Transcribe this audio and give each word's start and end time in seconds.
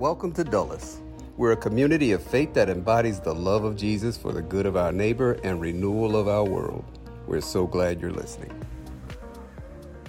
Welcome 0.00 0.32
to 0.32 0.44
Dulles. 0.44 1.02
We're 1.36 1.52
a 1.52 1.56
community 1.58 2.12
of 2.12 2.22
faith 2.22 2.54
that 2.54 2.70
embodies 2.70 3.20
the 3.20 3.34
love 3.34 3.64
of 3.64 3.76
Jesus 3.76 4.16
for 4.16 4.32
the 4.32 4.40
good 4.40 4.64
of 4.64 4.74
our 4.74 4.92
neighbor 4.92 5.32
and 5.44 5.60
renewal 5.60 6.16
of 6.16 6.26
our 6.26 6.42
world. 6.42 6.86
We're 7.26 7.42
so 7.42 7.66
glad 7.66 8.00
you're 8.00 8.10
listening. 8.10 8.50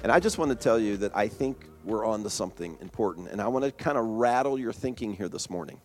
And 0.02 0.10
I 0.10 0.22
just 0.22 0.38
want 0.38 0.50
to 0.50 0.56
tell 0.56 0.80
you 0.80 0.96
that 0.96 1.14
I 1.14 1.28
think 1.28 1.66
we're 1.84 2.06
on 2.06 2.24
to 2.24 2.30
something 2.30 2.78
important. 2.80 3.28
And 3.32 3.42
I 3.42 3.50
want 3.50 3.66
to 3.66 3.72
kind 3.74 3.98
of 3.98 4.06
rattle 4.06 4.58
your 4.58 4.72
thinking 4.72 5.14
here 5.14 5.28
this 5.28 5.50
morning. 5.50 5.82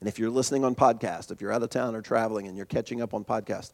And 0.00 0.08
if 0.08 0.18
you're 0.18 0.28
listening 0.28 0.64
on 0.64 0.74
podcast, 0.74 1.30
if 1.30 1.40
you're 1.40 1.52
out 1.52 1.62
of 1.62 1.70
town 1.70 1.94
or 1.94 2.02
traveling 2.02 2.48
and 2.48 2.56
you're 2.56 2.66
catching 2.66 3.00
up 3.00 3.14
on 3.14 3.24
podcast, 3.24 3.70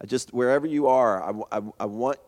I 0.00 0.06
just, 0.06 0.32
wherever 0.32 0.68
you 0.68 0.86
are, 0.86 1.20
I, 1.20 1.58
I, 1.58 1.62
I 1.80 1.86
want 1.86 2.18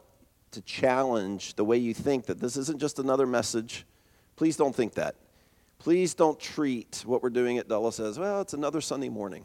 to 0.51 0.63
challenge 0.63 1.55
the 1.55 1.65
way 1.65 1.77
you 1.77 1.95
think 1.95 2.27
that 2.27 2.41
this 2.41 2.57
isn't 2.57 2.81
just 2.81 2.99
another 2.99 3.25
message. 3.25 3.87
Please 4.35 4.57
don't 4.57 4.75
think 4.75 4.95
that. 4.95 5.15
Please 5.79 6.15
don't 6.15 6.39
treat 6.41 7.03
what 7.07 7.23
we're 7.23 7.31
doing 7.31 7.59
at 7.59 7.69
Dulles 7.69 8.01
as, 8.01 8.19
well, 8.19 8.41
it's 8.41 8.55
another 8.55 8.81
Sunday 8.81 9.09
morning. 9.09 9.45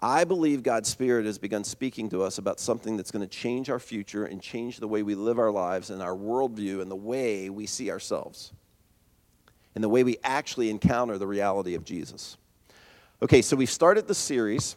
I 0.00 0.24
believe 0.24 0.64
God's 0.64 0.88
Spirit 0.88 1.26
has 1.26 1.38
begun 1.38 1.62
speaking 1.62 2.10
to 2.10 2.22
us 2.22 2.38
about 2.38 2.58
something 2.58 2.96
that's 2.96 3.12
going 3.12 3.26
to 3.26 3.28
change 3.28 3.70
our 3.70 3.78
future 3.78 4.24
and 4.24 4.42
change 4.42 4.78
the 4.78 4.88
way 4.88 5.04
we 5.04 5.14
live 5.14 5.38
our 5.38 5.52
lives 5.52 5.90
and 5.90 6.02
our 6.02 6.14
worldview 6.14 6.82
and 6.82 6.90
the 6.90 6.96
way 6.96 7.48
we 7.50 7.66
see 7.66 7.90
ourselves 7.90 8.52
and 9.74 9.82
the 9.82 9.88
way 9.88 10.02
we 10.02 10.16
actually 10.24 10.70
encounter 10.70 11.18
the 11.18 11.26
reality 11.26 11.74
of 11.74 11.84
Jesus. 11.84 12.36
Okay, 13.22 13.40
so 13.40 13.56
we've 13.56 13.70
started 13.70 14.08
the 14.08 14.14
series 14.14 14.76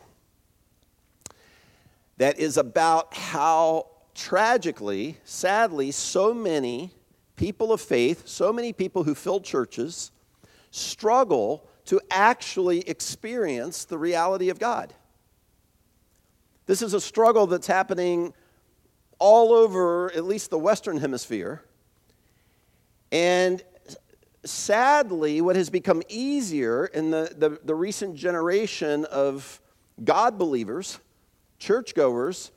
that 2.18 2.40
is 2.40 2.58
about 2.58 3.14
how 3.16 3.88
tragically, 4.14 5.18
sadly, 5.24 5.92
so 5.92 6.34
many 6.34 6.92
people 7.36 7.74
of 7.74 7.82
faith, 7.82 8.28
so 8.28 8.54
many 8.54 8.74
people 8.74 9.04
who 9.04 9.14
fill 9.14 9.40
churches, 9.40 10.12
struggle 10.72 11.68
to 11.86 12.02
actually 12.12 12.82
experience 12.82 13.86
the 13.86 13.98
reality 13.98 14.50
of 14.50 14.60
God. 14.60 14.94
This 16.66 16.82
is 16.82 16.94
a 16.94 17.02
struggle 17.02 17.48
that's 17.48 17.68
happening 17.68 18.34
all 19.20 19.54
over, 19.54 20.12
at 20.12 20.26
least 20.26 20.50
the 20.50 20.60
Western 20.60 20.98
Hemisphere. 20.98 21.64
And 23.12 23.64
sadly, 24.44 25.42
what 25.42 25.56
has 25.56 25.70
become 25.70 26.04
easier 26.10 26.86
in 26.88 27.12
the, 27.12 27.34
the, 27.38 27.60
the 27.64 27.74
recent 27.74 28.16
generation 28.16 29.06
of 29.06 29.62
God 30.04 30.38
believers, 30.38 31.00
churchgoers, 31.58 32.52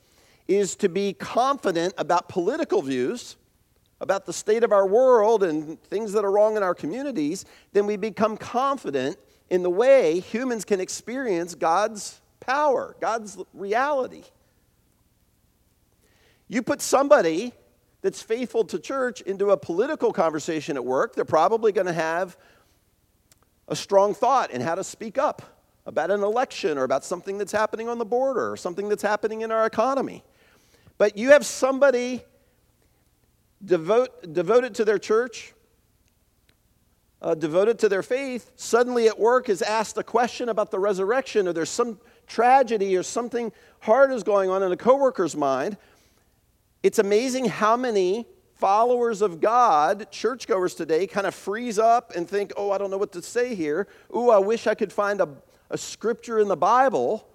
is 0.47 0.75
to 0.75 0.89
be 0.89 1.13
confident 1.13 1.93
about 1.97 2.27
political 2.27 2.81
views, 2.81 3.37
about 4.01 4.25
the 4.25 4.33
state 4.33 4.63
of 4.63 4.73
our 4.73 4.85
world 4.85 5.43
and 5.43 5.81
things 5.83 6.11
that 6.11 6.25
are 6.25 6.31
wrong 6.31 6.57
in 6.57 6.63
our 6.63 6.73
communities, 6.73 7.45
then 7.71 7.85
we 7.85 7.95
become 7.95 8.35
confident 8.35 9.15
in 9.49 9.61
the 9.61 9.69
way 9.69 10.19
humans 10.19 10.65
can 10.65 10.81
experience 10.81 11.53
God's 11.53 12.19
power, 12.39 12.95
God's 12.99 13.37
reality. 13.53 14.23
You 16.47 16.63
put 16.63 16.81
somebody 16.81 17.53
that's 18.01 18.23
faithful 18.23 18.63
to 18.65 18.79
church 18.79 19.21
into 19.21 19.51
a 19.51 19.57
political 19.57 20.11
conversation 20.11 20.75
at 20.75 20.83
work, 20.83 21.15
they're 21.15 21.23
probably 21.23 21.71
going 21.71 21.87
to 21.87 21.93
have 21.93 22.35
a 23.67 23.75
strong 23.75 24.15
thought 24.15 24.49
in 24.49 24.61
how 24.61 24.73
to 24.73 24.83
speak 24.83 25.19
up 25.19 25.43
about 25.85 26.09
an 26.09 26.23
election 26.23 26.77
or 26.77 26.83
about 26.83 27.05
something 27.05 27.37
that's 27.37 27.51
happening 27.51 27.87
on 27.87 27.99
the 27.99 28.05
border 28.05 28.51
or 28.51 28.57
something 28.57 28.89
that's 28.89 29.03
happening 29.03 29.41
in 29.41 29.51
our 29.51 29.67
economy. 29.67 30.23
But 30.97 31.17
you 31.17 31.29
have 31.29 31.45
somebody 31.45 32.23
devote, 33.63 34.33
devoted 34.33 34.75
to 34.75 34.85
their 34.85 34.99
church, 34.99 35.53
uh, 37.21 37.35
devoted 37.35 37.79
to 37.79 37.89
their 37.89 38.03
faith, 38.03 38.51
suddenly 38.55 39.07
at 39.07 39.19
work 39.19 39.49
is 39.49 39.61
asked 39.61 39.97
a 39.97 40.03
question 40.03 40.49
about 40.49 40.71
the 40.71 40.79
resurrection, 40.79 41.47
or 41.47 41.53
there's 41.53 41.69
some 41.69 41.99
tragedy 42.25 42.95
or 42.97 43.03
something 43.03 43.51
hard 43.81 44.11
is 44.11 44.23
going 44.23 44.49
on 44.49 44.63
in 44.63 44.71
a 44.71 44.77
coworker's 44.77 45.35
mind. 45.35 45.77
It's 46.81 46.97
amazing 46.97 47.45
how 47.45 47.77
many 47.77 48.25
followers 48.55 49.21
of 49.21 49.39
God, 49.39 50.11
churchgoers 50.11 50.75
today, 50.75 51.07
kind 51.07 51.27
of 51.27 51.35
freeze 51.35 51.77
up 51.77 52.15
and 52.15 52.27
think, 52.27 52.53
oh, 52.57 52.71
I 52.71 52.77
don't 52.77 52.89
know 52.91 52.97
what 52.97 53.11
to 53.13 53.21
say 53.21 53.55
here. 53.55 53.87
Ooh, 54.15 54.29
I 54.29 54.37
wish 54.39 54.67
I 54.67 54.75
could 54.75 54.93
find 54.93 55.19
a, 55.21 55.29
a 55.69 55.77
scripture 55.77 56.39
in 56.39 56.47
the 56.47 56.57
Bible. 56.57 57.27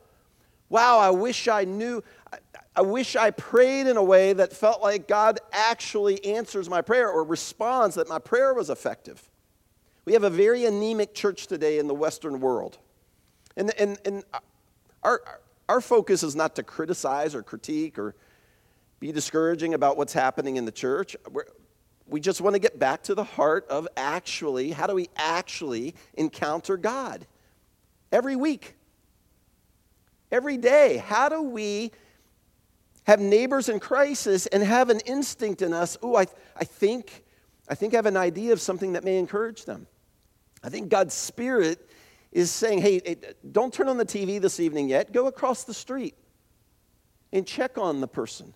Wow, 0.69 0.99
I 0.99 1.11
wish 1.11 1.49
I 1.49 1.65
knew. 1.65 2.03
I, 2.33 2.39
I 2.77 2.83
wish 2.83 3.17
I 3.17 3.31
prayed 3.31 3.87
in 3.87 3.97
a 3.97 4.03
way 4.03 4.35
that 4.35 4.53
felt 4.53 4.83
like 4.83 5.09
God 5.09 5.41
actually 5.51 6.23
answers 6.27 6.69
my 6.69 6.83
prayer 6.83 7.11
or 7.11 7.25
responds, 7.25 7.95
that 7.95 8.07
my 8.07 8.19
prayer 8.19 8.53
was 8.53 8.69
effective. 8.69 9.27
We 10.05 10.13
have 10.13 10.25
a 10.25 10.31
very 10.31 10.67
anemic 10.67 11.15
church 11.15 11.47
today 11.47 11.79
in 11.79 11.87
the 11.87 11.95
Western 11.95 12.39
world. 12.39 12.77
And, 13.57 13.73
and, 13.81 13.99
and 14.05 14.25
our, 15.03 15.23
our 15.71 15.81
focus 15.81 16.23
is 16.23 16.37
not 16.37 16.55
to 16.57 16.63
criticize 16.63 17.35
or 17.35 17.43
critique 17.43 17.99
or 17.99 18.15
be 19.01 19.11
discouraging 19.11 19.73
about 19.73 19.97
what's 19.97 20.13
happening 20.13 20.57
in 20.57 20.67
the 20.67 20.73
church. 20.73 21.17
We're, 21.33 21.45
we 22.07 22.21
just 22.21 22.41
want 22.43 22.55
to 22.55 22.61
get 22.61 22.79
back 22.79 23.03
to 23.05 23.15
the 23.15 23.25
heart 23.25 23.67
of 23.69 23.89
actually, 23.97 24.71
how 24.71 24.87
do 24.87 24.95
we 24.95 25.09
actually 25.17 25.95
encounter 26.15 26.77
God? 26.77 27.27
Every 28.13 28.37
week, 28.37 28.77
every 30.31 30.57
day. 30.57 30.99
How 30.99 31.29
do 31.29 31.43
we 31.43 31.91
have 33.06 33.21
neighbors 33.21 33.69
in 33.69 33.81
crisis 33.81 34.47
and 34.47 34.62
have 34.62 34.91
an 34.91 35.00
instinct 35.00 35.62
in 35.62 35.72
us? 35.72 35.97
Oh, 36.03 36.17
I, 36.17 36.27
I 36.56 36.65
think 36.65 37.25
I 37.69 37.75
think 37.75 37.94
I 37.94 37.97
have 37.97 38.06
an 38.06 38.17
idea 38.17 38.53
of 38.53 38.61
something 38.61 38.93
that 38.93 39.05
may 39.05 39.19
encourage 39.19 39.65
them. 39.65 39.87
I 40.62 40.69
think 40.69 40.89
God's 40.89 41.15
Spirit 41.15 41.91
is 42.33 42.50
saying, 42.50 42.81
hey, 42.81 43.16
don't 43.50 43.72
turn 43.72 43.89
on 43.89 43.97
the 43.97 44.05
TV 44.05 44.41
this 44.41 44.61
evening 44.61 44.89
yet. 44.89 45.12
Go 45.12 45.27
across 45.27 45.65
the 45.65 45.75
street 45.75 46.15
and 47.33 47.47
check 47.47 47.78
on 47.78 48.00
the 48.00 48.09
person. 48.09 48.55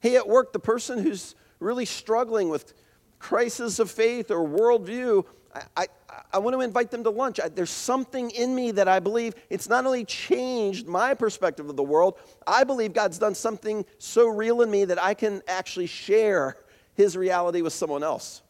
Hey, 0.00 0.16
at 0.16 0.26
work, 0.26 0.52
the 0.52 0.58
person 0.58 1.02
who's 1.02 1.34
really 1.60 1.84
struggling 1.84 2.48
with 2.48 2.74
crisis 3.18 3.78
of 3.78 3.90
faith 3.90 4.30
or 4.30 4.46
worldview, 4.46 5.24
I, 5.54 5.62
I, 5.76 5.86
I 6.34 6.38
want 6.38 6.54
to 6.54 6.60
invite 6.60 6.90
them 6.90 7.04
to 7.04 7.10
lunch. 7.10 7.40
I, 7.40 7.48
there's 7.48 7.70
something 7.70 8.30
in 8.30 8.54
me 8.54 8.70
that 8.72 8.88
I 8.88 9.00
believe 9.00 9.34
it's 9.50 9.68
not 9.68 9.86
only 9.86 10.04
changed 10.04 10.86
my 10.86 11.14
perspective 11.14 11.68
of 11.68 11.76
the 11.76 11.82
world, 11.82 12.18
I 12.46 12.64
believe 12.64 12.92
God's 12.92 13.18
done 13.18 13.34
something 13.34 13.84
so 13.98 14.28
real 14.28 14.62
in 14.62 14.70
me 14.70 14.84
that 14.86 15.02
I 15.02 15.14
can 15.14 15.42
actually 15.48 15.86
share 15.86 16.56
his 16.94 17.16
reality 17.16 17.62
with 17.62 17.72
someone 17.72 18.02
else. 18.02 18.42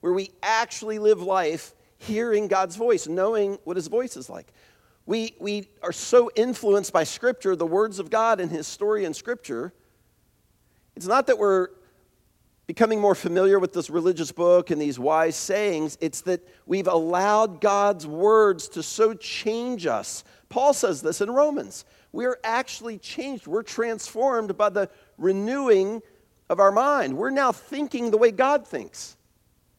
Where 0.00 0.12
we 0.12 0.30
actually 0.42 0.98
live 0.98 1.20
life 1.22 1.74
hearing 1.98 2.48
God's 2.48 2.76
voice, 2.76 3.06
knowing 3.06 3.58
what 3.64 3.76
his 3.76 3.88
voice 3.88 4.16
is 4.16 4.30
like. 4.30 4.52
We, 5.06 5.34
we 5.40 5.70
are 5.82 5.92
so 5.92 6.30
influenced 6.36 6.92
by 6.92 7.04
Scripture, 7.04 7.56
the 7.56 7.66
words 7.66 7.98
of 7.98 8.10
God 8.10 8.40
and 8.40 8.50
His 8.50 8.66
story 8.66 9.06
in 9.06 9.14
Scripture. 9.14 9.72
It's 10.98 11.06
not 11.06 11.28
that 11.28 11.38
we're 11.38 11.68
becoming 12.66 13.00
more 13.00 13.14
familiar 13.14 13.60
with 13.60 13.72
this 13.72 13.88
religious 13.88 14.32
book 14.32 14.72
and 14.72 14.82
these 14.82 14.98
wise 14.98 15.36
sayings, 15.36 15.96
it's 16.00 16.22
that 16.22 16.40
we've 16.66 16.88
allowed 16.88 17.60
God's 17.60 18.04
words 18.04 18.66
to 18.70 18.82
so 18.82 19.14
change 19.14 19.86
us. 19.86 20.24
Paul 20.48 20.74
says 20.74 21.00
this 21.00 21.20
in 21.20 21.30
Romans. 21.30 21.84
We're 22.10 22.40
actually 22.42 22.98
changed, 22.98 23.46
we're 23.46 23.62
transformed 23.62 24.56
by 24.56 24.70
the 24.70 24.90
renewing 25.18 26.02
of 26.50 26.58
our 26.58 26.72
mind. 26.72 27.16
We're 27.16 27.30
now 27.30 27.52
thinking 27.52 28.10
the 28.10 28.18
way 28.18 28.32
God 28.32 28.66
thinks 28.66 29.16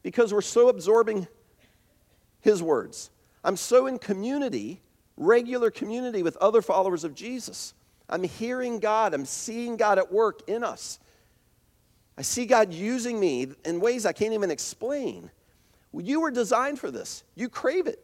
because 0.03 0.33
we're 0.33 0.39
so 0.39 0.69
absorbing 0.69 1.27
His 2.39 2.63
words. 2.63 3.11
I'm 3.43 3.57
so 3.57 3.87
in 3.87 3.99
community 3.99 4.81
regular 5.17 5.69
community 5.69 6.23
with 6.23 6.37
other 6.37 6.61
followers 6.61 7.03
of 7.03 7.13
Jesus. 7.13 7.73
I'm 8.07 8.23
hearing 8.23 8.79
God, 8.79 9.13
I'm 9.13 9.25
seeing 9.25 9.75
God 9.75 9.99
at 9.99 10.13
work 10.13 10.47
in 10.47 10.63
us. 10.63 10.97
I 12.19 12.21
see 12.21 12.45
God 12.45 12.73
using 12.73 13.17
me 13.17 13.47
in 13.63 13.79
ways 13.79 14.05
I 14.05 14.11
can't 14.11 14.33
even 14.33 14.51
explain. 14.51 15.31
You 15.93 16.19
were 16.19 16.31
designed 16.31 16.77
for 16.77 16.91
this, 16.91 17.23
you 17.33 17.47
crave 17.47 17.87
it. 17.87 18.03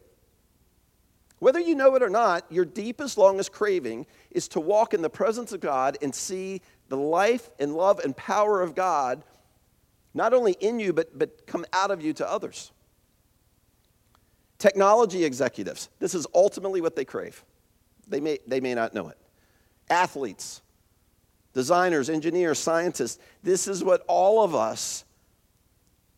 Whether 1.38 1.60
you 1.60 1.74
know 1.74 1.94
it 1.96 2.02
or 2.02 2.08
not, 2.08 2.50
your 2.50 2.64
deepest, 2.64 3.18
longest 3.18 3.52
craving 3.52 4.06
is 4.30 4.48
to 4.48 4.60
walk 4.60 4.94
in 4.94 5.02
the 5.02 5.10
presence 5.10 5.52
of 5.52 5.60
God 5.60 5.98
and 6.00 6.14
see 6.14 6.62
the 6.88 6.96
life 6.96 7.50
and 7.60 7.74
love 7.74 7.98
and 7.98 8.16
power 8.16 8.62
of 8.62 8.74
God 8.74 9.22
not 10.14 10.32
only 10.32 10.52
in 10.60 10.80
you, 10.80 10.94
but, 10.94 11.18
but 11.18 11.46
come 11.46 11.66
out 11.74 11.90
of 11.90 12.00
you 12.00 12.14
to 12.14 12.26
others. 12.26 12.72
Technology 14.56 15.26
executives, 15.26 15.90
this 15.98 16.14
is 16.14 16.26
ultimately 16.34 16.80
what 16.80 16.96
they 16.96 17.04
crave. 17.04 17.44
They 18.08 18.20
may, 18.20 18.38
they 18.46 18.60
may 18.60 18.74
not 18.74 18.94
know 18.94 19.10
it. 19.10 19.18
Athletes, 19.90 20.62
designers, 21.56 22.10
engineers, 22.10 22.58
scientists, 22.58 23.18
this 23.42 23.66
is 23.66 23.82
what 23.82 24.04
all 24.08 24.44
of 24.44 24.54
us 24.54 25.06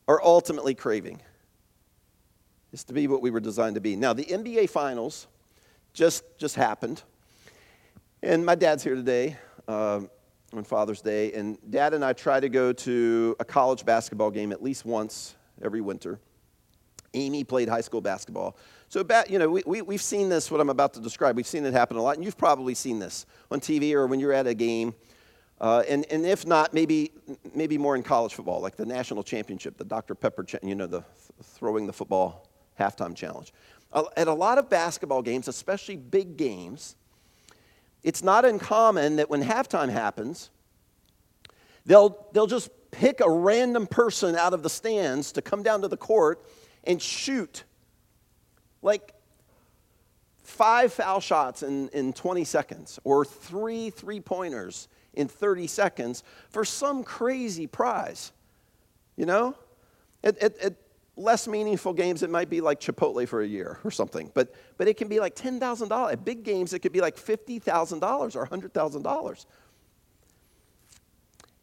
are 0.08 0.20
ultimately 0.20 0.74
craving. 0.74 1.20
Is 2.72 2.82
to 2.84 2.92
be 2.92 3.06
what 3.06 3.22
we 3.22 3.30
were 3.30 3.38
designed 3.38 3.76
to 3.76 3.80
be. 3.80 3.94
Now, 3.94 4.12
the 4.12 4.24
NBA 4.24 4.68
Finals 4.68 5.28
just, 5.94 6.24
just 6.38 6.56
happened. 6.56 7.04
And 8.20 8.44
my 8.44 8.56
dad's 8.56 8.82
here 8.82 8.96
today 8.96 9.36
uh, 9.68 10.00
on 10.52 10.64
Father's 10.64 11.02
Day. 11.02 11.32
And 11.34 11.56
dad 11.70 11.94
and 11.94 12.04
I 12.04 12.14
try 12.14 12.40
to 12.40 12.48
go 12.48 12.72
to 12.72 13.36
a 13.38 13.44
college 13.44 13.84
basketball 13.84 14.32
game 14.32 14.50
at 14.50 14.60
least 14.60 14.84
once 14.84 15.36
every 15.62 15.80
winter. 15.80 16.18
Amy 17.14 17.44
played 17.44 17.68
high 17.68 17.80
school 17.80 18.00
basketball. 18.00 18.56
So, 18.88 19.06
you 19.28 19.38
know, 19.38 19.48
we, 19.48 19.62
we, 19.66 19.82
we've 19.82 20.02
seen 20.02 20.30
this, 20.30 20.50
what 20.50 20.60
I'm 20.60 20.68
about 20.68 20.94
to 20.94 21.00
describe. 21.00 21.36
We've 21.36 21.46
seen 21.46 21.64
it 21.64 21.74
happen 21.74 21.96
a 21.96 22.02
lot, 22.02 22.16
and 22.16 22.24
you've 22.24 22.36
probably 22.36 22.74
seen 22.74 22.98
this 22.98 23.24
on 23.52 23.60
TV 23.60 23.92
or 23.92 24.08
when 24.08 24.18
you're 24.18 24.32
at 24.32 24.48
a 24.48 24.54
game. 24.54 24.94
Uh, 25.60 25.82
and, 25.88 26.06
and 26.10 26.24
if 26.24 26.46
not, 26.46 26.72
maybe, 26.72 27.10
maybe 27.54 27.76
more 27.76 27.96
in 27.96 28.02
college 28.02 28.34
football, 28.34 28.60
like 28.60 28.76
the 28.76 28.86
national 28.86 29.22
championship, 29.22 29.76
the 29.76 29.84
Dr. 29.84 30.14
Pepper, 30.14 30.46
you 30.62 30.74
know, 30.74 30.86
the 30.86 31.02
throwing 31.42 31.86
the 31.86 31.92
football 31.92 32.48
halftime 32.78 33.14
challenge. 33.14 33.52
At 34.16 34.28
a 34.28 34.32
lot 34.32 34.58
of 34.58 34.70
basketball 34.70 35.22
games, 35.22 35.48
especially 35.48 35.96
big 35.96 36.36
games, 36.36 36.94
it's 38.02 38.22
not 38.22 38.44
uncommon 38.44 39.16
that 39.16 39.28
when 39.28 39.42
halftime 39.42 39.90
happens, 39.90 40.50
they'll, 41.86 42.28
they'll 42.32 42.46
just 42.46 42.70
pick 42.90 43.20
a 43.20 43.28
random 43.30 43.86
person 43.86 44.36
out 44.36 44.54
of 44.54 44.62
the 44.62 44.70
stands 44.70 45.32
to 45.32 45.42
come 45.42 45.62
down 45.62 45.82
to 45.82 45.88
the 45.88 45.96
court 45.96 46.44
and 46.84 47.02
shoot 47.02 47.64
like 48.82 49.12
five 50.42 50.92
foul 50.92 51.20
shots 51.20 51.62
in, 51.62 51.88
in 51.88 52.12
20 52.12 52.44
seconds 52.44 52.98
or 53.04 53.24
three 53.24 53.90
three 53.90 54.20
pointers 54.20 54.88
in 55.14 55.28
30 55.28 55.66
seconds 55.66 56.22
for 56.50 56.64
some 56.64 57.02
crazy 57.02 57.66
prize. 57.66 58.32
You 59.16 59.26
know? 59.26 59.54
At, 60.22 60.38
at, 60.38 60.58
at, 60.58 60.74
less 61.18 61.48
meaningful 61.48 61.92
games, 61.92 62.22
it 62.22 62.30
might 62.30 62.48
be 62.48 62.60
like 62.60 62.80
Chipotle 62.80 63.26
for 63.26 63.42
a 63.42 63.46
year 63.46 63.80
or 63.84 63.90
something, 63.90 64.30
but, 64.34 64.54
but 64.76 64.86
it 64.86 64.96
can 64.96 65.08
be 65.08 65.18
like 65.20 65.34
$10,000. 65.34 66.12
At 66.12 66.24
big 66.24 66.44
games, 66.44 66.72
it 66.72 66.78
could 66.78 66.92
be 66.92 67.00
like 67.00 67.16
$50,000 67.16 68.36
or 68.36 68.46
$100,000. 68.46 69.46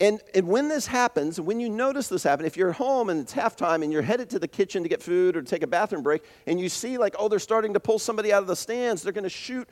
And, 0.02 0.20
and 0.34 0.48
when 0.48 0.68
this 0.68 0.88
happens, 0.88 1.40
when 1.40 1.62
you 1.62 1.70
notice 1.70 2.10
this 2.10 2.24
happen, 2.24 2.46
if 2.46 2.58
you're 2.58 2.72
at 2.72 2.76
home 2.76 3.10
and 3.10 3.22
it's 3.22 3.34
halftime 3.34 3.82
and 3.82 3.94
you're 3.94 4.02
headed 4.02 4.30
to 4.32 4.40
the 4.40 4.48
kitchen 4.48 4.84
to 4.84 4.90
get 4.90 5.02
food 5.02 5.38
or 5.38 5.42
to 5.42 5.48
take 5.48 5.64
a 5.64 5.68
bathroom 5.68 6.04
break, 6.04 6.24
and 6.48 6.60
you 6.60 6.68
see, 6.68 6.98
like, 6.98 7.16
oh, 7.18 7.30
they're 7.30 7.40
starting 7.40 7.74
to 7.74 7.80
pull 7.80 7.98
somebody 7.98 8.34
out 8.34 8.42
of 8.42 8.48
the 8.48 8.58
stands, 8.58 9.04
they're 9.04 9.14
going 9.14 9.24
to 9.24 9.30
shoot, 9.30 9.70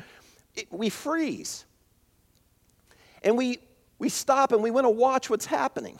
it, 0.56 0.72
we 0.72 0.90
freeze. 0.90 1.66
And 3.24 3.38
we, 3.38 3.60
we 4.00 4.10
stop 4.10 4.52
and 4.52 4.62
we 4.62 4.72
want 4.72 4.86
to 4.86 4.90
watch 4.90 5.30
what's 5.30 5.46
happening. 5.46 6.00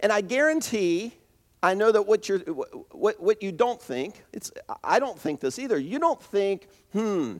And 0.00 0.12
I 0.12 0.20
guarantee, 0.20 1.14
I 1.62 1.74
know 1.74 1.92
that 1.92 2.02
what, 2.02 2.28
you're, 2.28 2.38
what, 2.38 3.20
what 3.20 3.42
you 3.42 3.52
don't 3.52 3.80
think, 3.80 4.24
it's, 4.32 4.50
I 4.82 4.98
don't 4.98 5.18
think 5.18 5.40
this 5.40 5.58
either. 5.58 5.78
You 5.78 5.98
don't 5.98 6.22
think, 6.22 6.68
hmm, 6.92 7.36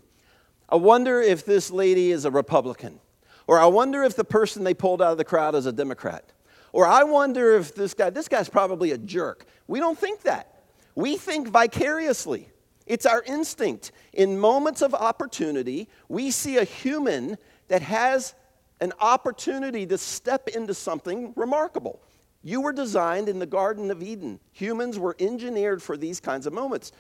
I 0.69 0.77
wonder 0.77 1.21
if 1.21 1.45
this 1.45 1.71
lady 1.71 2.13
is 2.13 2.25
a 2.25 2.31
Republican. 2.31 3.01
Or 3.47 3.59
I 3.59 3.67
wonder 3.67 4.05
if 4.05 4.15
the 4.15 4.25
person 4.25 4.63
they 4.63 4.75
pulled 4.75 5.03
out 5.03 5.13
of 5.13 5.19
the 5.19 5.25
crowd 5.25 5.55
is 5.55 5.67
a 5.67 5.73
Democrat. 5.73 6.25
Or 6.73 6.87
I 6.87 7.03
wonder 7.03 7.57
if 7.57 7.75
this 7.75 7.95
guy, 7.95 8.11
this 8.11 8.29
guy's 8.29 8.49
probably 8.49 8.93
a 8.93 8.99
jerk. 8.99 9.45
We 9.67 9.81
don't 9.81 9.99
think 9.99 10.23
that. 10.23 10.63
We 10.95 11.17
think 11.17 11.49
vicariously. 11.49 12.49
It's 12.87 13.07
our 13.07 13.23
instinct. 13.25 13.93
In 14.13 14.39
moments 14.39 14.83
of 14.83 14.95
opportunity, 14.95 15.89
we 16.09 16.31
see 16.31 16.59
a 16.59 16.65
human 16.65 17.39
that 17.71 17.83
has 17.83 18.35
an 18.81 18.93
opportunity 19.01 19.87
to 19.87 19.97
step 19.97 20.49
into 20.49 20.75
something 20.75 21.33
remarkable. 21.37 22.03
You 22.43 22.63
were 22.63 22.73
designed 22.73 23.29
in 23.29 23.39
the 23.39 23.47
Garden 23.47 23.91
of 23.93 24.03
Eden. 24.03 24.41
Humans 24.53 24.99
were 24.99 25.15
engineered 25.21 25.81
for 25.81 25.97
these 25.97 26.19
kinds 26.19 26.47
of 26.47 26.53
moments. 26.53 26.91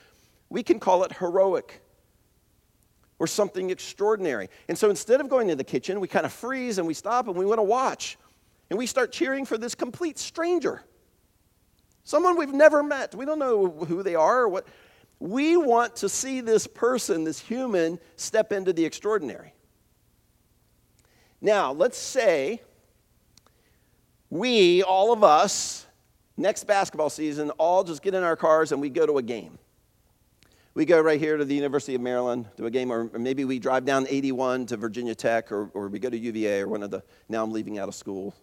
We 0.49 0.63
can 0.63 0.79
call 0.79 1.03
it 1.03 1.13
heroic 1.13 1.83
or 3.19 3.27
something 3.27 3.71
extraordinary. 3.71 4.49
And 4.69 4.79
so 4.79 4.91
instead 4.91 5.21
of 5.21 5.29
going 5.29 5.49
to 5.49 5.57
the 5.57 5.65
kitchen, 5.65 5.99
we 5.99 6.07
kind 6.07 6.25
of 6.25 6.33
freeze 6.33 6.79
and 6.79 6.87
we 6.87 6.95
stop 6.95 7.27
and 7.27 7.37
we 7.37 7.45
want 7.45 7.59
to 7.59 7.65
watch. 7.65 8.17
And 8.71 8.79
we 8.79 8.87
start 8.87 9.11
cheering 9.11 9.45
for 9.45 9.59
this 9.59 9.75
complete 9.75 10.19
stranger. 10.19 10.85
Someone 12.05 12.37
we've 12.37 12.55
never 12.55 12.83
met. 12.85 13.15
We 13.15 13.25
don't 13.25 13.41
know 13.41 13.69
who 13.69 14.05
they 14.05 14.15
are 14.15 14.43
or 14.43 14.49
what. 14.49 14.69
We 15.19 15.57
want 15.57 15.97
to 15.97 16.09
see 16.09 16.41
this 16.41 16.69
person, 16.69 17.25
this 17.25 17.41
human, 17.41 17.99
step 18.15 18.53
into 18.53 18.73
the 18.73 18.85
extraordinary. 18.85 19.53
Now, 21.41 21.73
let's 21.73 21.99
say 21.99 22.61
we, 24.29 24.83
all 24.83 25.13
of 25.13 25.25
us, 25.25 25.87
next 26.37 26.65
basketball 26.65 27.11
season, 27.11 27.51
all 27.53 27.85
just 27.85 28.03
get 28.03 28.15
in 28.15 28.23
our 28.23 28.37
cars 28.37 28.73
and 28.73 28.81
we 28.81 28.91
go 28.91 29.07
to 29.07 29.19
a 29.19 29.23
game 29.23 29.59
we 30.75 30.85
go 30.85 31.01
right 31.01 31.19
here 31.19 31.37
to 31.37 31.45
the 31.45 31.55
University 31.55 31.95
of 31.95 32.01
Maryland 32.01 32.47
to 32.57 32.67
a 32.67 32.71
game, 32.71 32.93
or 32.93 33.11
maybe 33.19 33.45
we 33.45 33.59
drive 33.59 33.85
down 33.85 34.07
81 34.09 34.67
to 34.67 34.77
Virginia 34.77 35.15
Tech, 35.15 35.51
or, 35.51 35.71
or 35.75 35.89
we 35.89 35.99
go 35.99 36.09
to 36.09 36.17
UVA, 36.17 36.61
or 36.61 36.69
one 36.69 36.83
of 36.83 36.91
the, 36.91 37.03
now 37.29 37.43
I'm 37.43 37.53
leaving 37.53 37.79
out 37.79 37.89
of 37.89 37.95
school. 37.95 38.35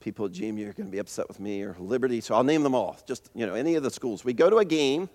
People 0.00 0.26
at 0.26 0.32
GMU 0.32 0.62
are 0.68 0.72
going 0.72 0.86
to 0.86 0.92
be 0.92 0.98
upset 0.98 1.28
with 1.28 1.40
me, 1.40 1.62
or 1.62 1.76
Liberty, 1.78 2.20
so 2.20 2.34
I'll 2.34 2.42
name 2.42 2.62
them 2.62 2.74
all. 2.74 2.98
Just, 3.06 3.30
you 3.34 3.46
know, 3.46 3.54
any 3.54 3.74
of 3.74 3.82
the 3.82 3.90
schools. 3.90 4.24
We 4.24 4.32
go 4.32 4.48
to 4.48 4.56
a 4.56 4.64
game, 4.64 5.08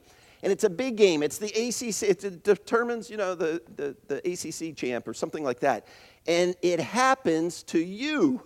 and 0.43 0.51
it's 0.51 0.63
a 0.63 0.69
big 0.69 0.95
game. 0.95 1.23
It's 1.23 1.37
the 1.37 1.47
ACC, 1.47 2.09
it 2.09 2.43
determines, 2.43 3.09
you 3.09 3.17
know, 3.17 3.35
the, 3.35 3.61
the, 3.75 3.95
the 4.07 4.17
ACC 4.17 4.75
champ 4.75 5.07
or 5.07 5.13
something 5.13 5.43
like 5.43 5.59
that. 5.61 5.87
And 6.27 6.55
it 6.61 6.79
happens 6.79 7.63
to 7.63 7.79
you. 7.79 8.43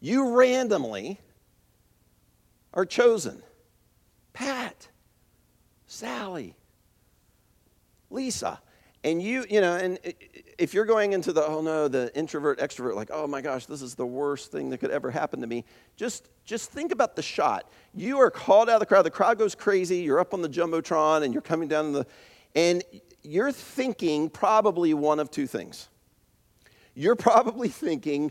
You 0.00 0.36
randomly 0.36 1.20
are 2.74 2.86
chosen 2.86 3.42
Pat, 4.32 4.88
Sally, 5.86 6.56
Lisa. 8.10 8.60
And 9.04 9.20
you, 9.20 9.44
you 9.50 9.60
know, 9.60 9.74
and 9.76 9.98
if 10.58 10.72
you're 10.72 10.84
going 10.84 11.12
into 11.12 11.32
the, 11.32 11.44
oh 11.44 11.60
no, 11.60 11.88
the 11.88 12.16
introvert, 12.16 12.60
extrovert, 12.60 12.94
like, 12.94 13.10
oh 13.12 13.26
my 13.26 13.40
gosh, 13.40 13.66
this 13.66 13.82
is 13.82 13.96
the 13.96 14.06
worst 14.06 14.52
thing 14.52 14.70
that 14.70 14.78
could 14.78 14.92
ever 14.92 15.10
happen 15.10 15.40
to 15.40 15.46
me, 15.46 15.64
just, 15.96 16.28
just 16.44 16.70
think 16.70 16.92
about 16.92 17.16
the 17.16 17.22
shot. 17.22 17.68
You 17.94 18.20
are 18.20 18.30
called 18.30 18.68
out 18.68 18.74
of 18.74 18.80
the 18.80 18.86
crowd, 18.86 19.02
the 19.02 19.10
crowd 19.10 19.38
goes 19.38 19.56
crazy, 19.56 19.98
you're 19.98 20.20
up 20.20 20.32
on 20.32 20.40
the 20.40 20.48
Jumbotron 20.48 21.24
and 21.24 21.34
you're 21.34 21.42
coming 21.42 21.68
down 21.68 21.92
the, 21.92 22.06
and 22.54 22.84
you're 23.24 23.50
thinking 23.50 24.30
probably 24.30 24.94
one 24.94 25.18
of 25.18 25.30
two 25.30 25.48
things. 25.48 25.88
You're 26.94 27.16
probably 27.16 27.68
thinking, 27.68 28.30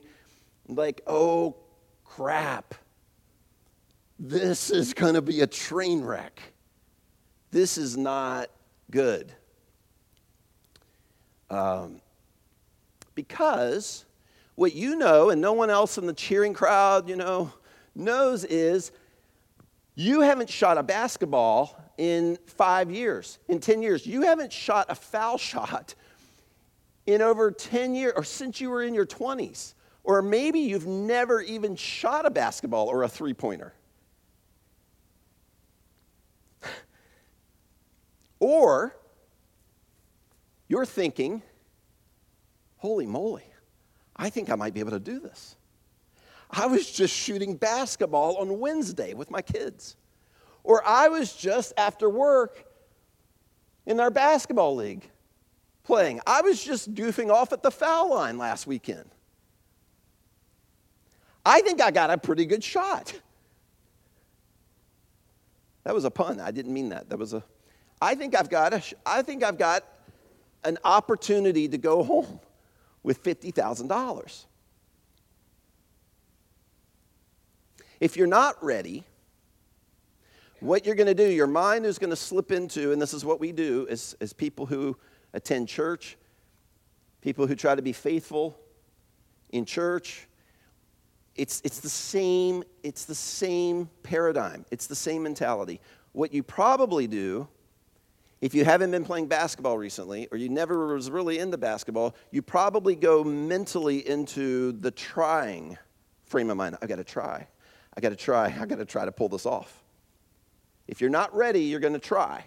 like, 0.67 1.01
oh 1.07 1.57
crap, 2.05 2.75
this 4.19 4.69
is 4.69 4.93
going 4.93 5.15
to 5.15 5.21
be 5.21 5.41
a 5.41 5.47
train 5.47 6.01
wreck. 6.01 6.39
This 7.49 7.77
is 7.77 7.97
not 7.97 8.49
good. 8.89 9.33
Um, 11.51 12.01
because 13.13 14.05
what 14.55 14.73
you 14.73 14.95
know, 14.95 15.29
and 15.31 15.41
no 15.41 15.51
one 15.51 15.69
else 15.69 15.97
in 15.97 16.05
the 16.07 16.13
cheering 16.13 16.53
crowd, 16.53 17.09
you 17.09 17.17
know, 17.17 17.51
knows 17.93 18.45
is 18.45 18.93
you 19.95 20.21
haven't 20.21 20.49
shot 20.49 20.77
a 20.77 20.83
basketball 20.83 21.77
in 21.97 22.37
five 22.45 22.89
years, 22.89 23.37
in 23.49 23.59
10 23.59 23.81
years. 23.81 24.07
You 24.07 24.21
haven't 24.21 24.53
shot 24.53 24.85
a 24.87 24.95
foul 24.95 25.37
shot 25.37 25.93
in 27.05 27.21
over 27.21 27.51
10 27.51 27.95
years, 27.95 28.13
or 28.15 28.23
since 28.23 28.61
you 28.61 28.69
were 28.69 28.83
in 28.83 28.93
your 28.93 29.05
20s. 29.05 29.73
Or 30.05 30.21
maybe 30.21 30.59
you've 30.59 30.87
never 30.87 31.41
even 31.41 31.75
shot 31.75 32.25
a 32.25 32.29
basketball 32.29 32.87
or 32.87 33.03
a 33.03 33.09
three 33.09 33.33
pointer. 33.33 33.73
Or 38.39 38.95
you're 40.71 40.85
thinking, 40.85 41.43
holy 42.77 43.05
moly, 43.05 43.43
I 44.15 44.29
think 44.29 44.49
I 44.49 44.55
might 44.55 44.73
be 44.73 44.79
able 44.79 44.91
to 44.91 45.01
do 45.01 45.19
this. 45.19 45.57
I 46.49 46.65
was 46.67 46.89
just 46.89 47.13
shooting 47.13 47.57
basketball 47.57 48.37
on 48.37 48.57
Wednesday 48.57 49.13
with 49.13 49.29
my 49.29 49.41
kids. 49.41 49.97
Or 50.63 50.81
I 50.87 51.09
was 51.09 51.33
just 51.33 51.73
after 51.75 52.09
work 52.09 52.63
in 53.85 53.99
our 53.99 54.09
basketball 54.09 54.77
league 54.77 55.09
playing. 55.83 56.21
I 56.25 56.39
was 56.41 56.63
just 56.63 56.93
goofing 56.95 57.29
off 57.29 57.51
at 57.51 57.63
the 57.63 57.71
foul 57.71 58.11
line 58.11 58.37
last 58.37 58.65
weekend. 58.65 59.09
I 61.45 61.59
think 61.59 61.81
I 61.81 61.91
got 61.91 62.11
a 62.11 62.17
pretty 62.17 62.45
good 62.45 62.63
shot. 62.63 63.19
That 65.83 65.93
was 65.93 66.05
a 66.05 66.11
pun. 66.11 66.39
I 66.39 66.51
didn't 66.51 66.73
mean 66.73 66.89
that. 66.89 67.09
That 67.09 67.19
was 67.19 67.33
a 67.33 67.43
I 68.01 68.15
think 68.15 68.35
I've 68.35 68.49
got, 68.49 68.73
a, 68.73 68.81
I 69.05 69.21
think 69.21 69.43
I've 69.43 69.59
got 69.59 69.83
an 70.63 70.77
opportunity 70.83 71.67
to 71.67 71.77
go 71.77 72.03
home 72.03 72.39
with 73.03 73.23
$50,000. 73.23 74.45
If 77.99 78.17
you're 78.17 78.27
not 78.27 78.63
ready, 78.63 79.03
what 80.59 80.85
you're 80.85 80.95
going 80.95 81.07
to 81.07 81.15
do, 81.15 81.27
your 81.27 81.47
mind 81.47 81.85
is 81.85 81.97
going 81.97 82.09
to 82.11 82.15
slip 82.15 82.51
into, 82.51 82.91
and 82.91 83.01
this 83.01 83.13
is 83.13 83.25
what 83.25 83.39
we 83.39 83.51
do 83.51 83.87
as, 83.89 84.15
as 84.21 84.33
people 84.33 84.65
who 84.65 84.95
attend 85.33 85.67
church, 85.67 86.17
people 87.21 87.47
who 87.47 87.55
try 87.55 87.75
to 87.75 87.81
be 87.81 87.93
faithful 87.93 88.57
in 89.51 89.65
church. 89.65 90.27
It's, 91.35 91.61
it's, 91.63 91.79
the 91.79 91.89
same, 91.89 92.63
it's 92.83 93.05
the 93.05 93.15
same 93.15 93.89
paradigm, 94.03 94.65
it's 94.71 94.87
the 94.87 94.95
same 94.95 95.23
mentality. 95.23 95.79
What 96.11 96.33
you 96.33 96.43
probably 96.43 97.07
do 97.07 97.47
if 98.41 98.55
you 98.55 98.65
haven't 98.65 98.89
been 98.89 99.05
playing 99.05 99.27
basketball 99.27 99.77
recently, 99.77 100.27
or 100.31 100.37
you 100.37 100.49
never 100.49 100.93
was 100.93 101.11
really 101.11 101.37
into 101.37 101.57
basketball, 101.57 102.15
you 102.31 102.41
probably 102.41 102.95
go 102.95 103.23
mentally 103.23 104.07
into 104.07 104.71
the 104.71 104.89
trying 104.89 105.77
frame 106.25 106.49
of 106.49 106.57
mind. 106.57 106.75
I've 106.81 106.89
got 106.89 106.95
to 106.95 107.03
try. 107.03 107.47
I've 107.95 108.01
got 108.01 108.09
to 108.09 108.15
try. 108.15 108.45
I've 108.45 108.67
got 108.67 108.79
to 108.79 108.85
try 108.85 109.05
to 109.05 109.11
pull 109.11 109.29
this 109.29 109.45
off. 109.45 109.83
If 110.87 111.01
you're 111.01 111.11
not 111.11 111.35
ready, 111.35 111.61
you're 111.61 111.79
going 111.79 111.93
to 111.93 111.99
try. 111.99 112.43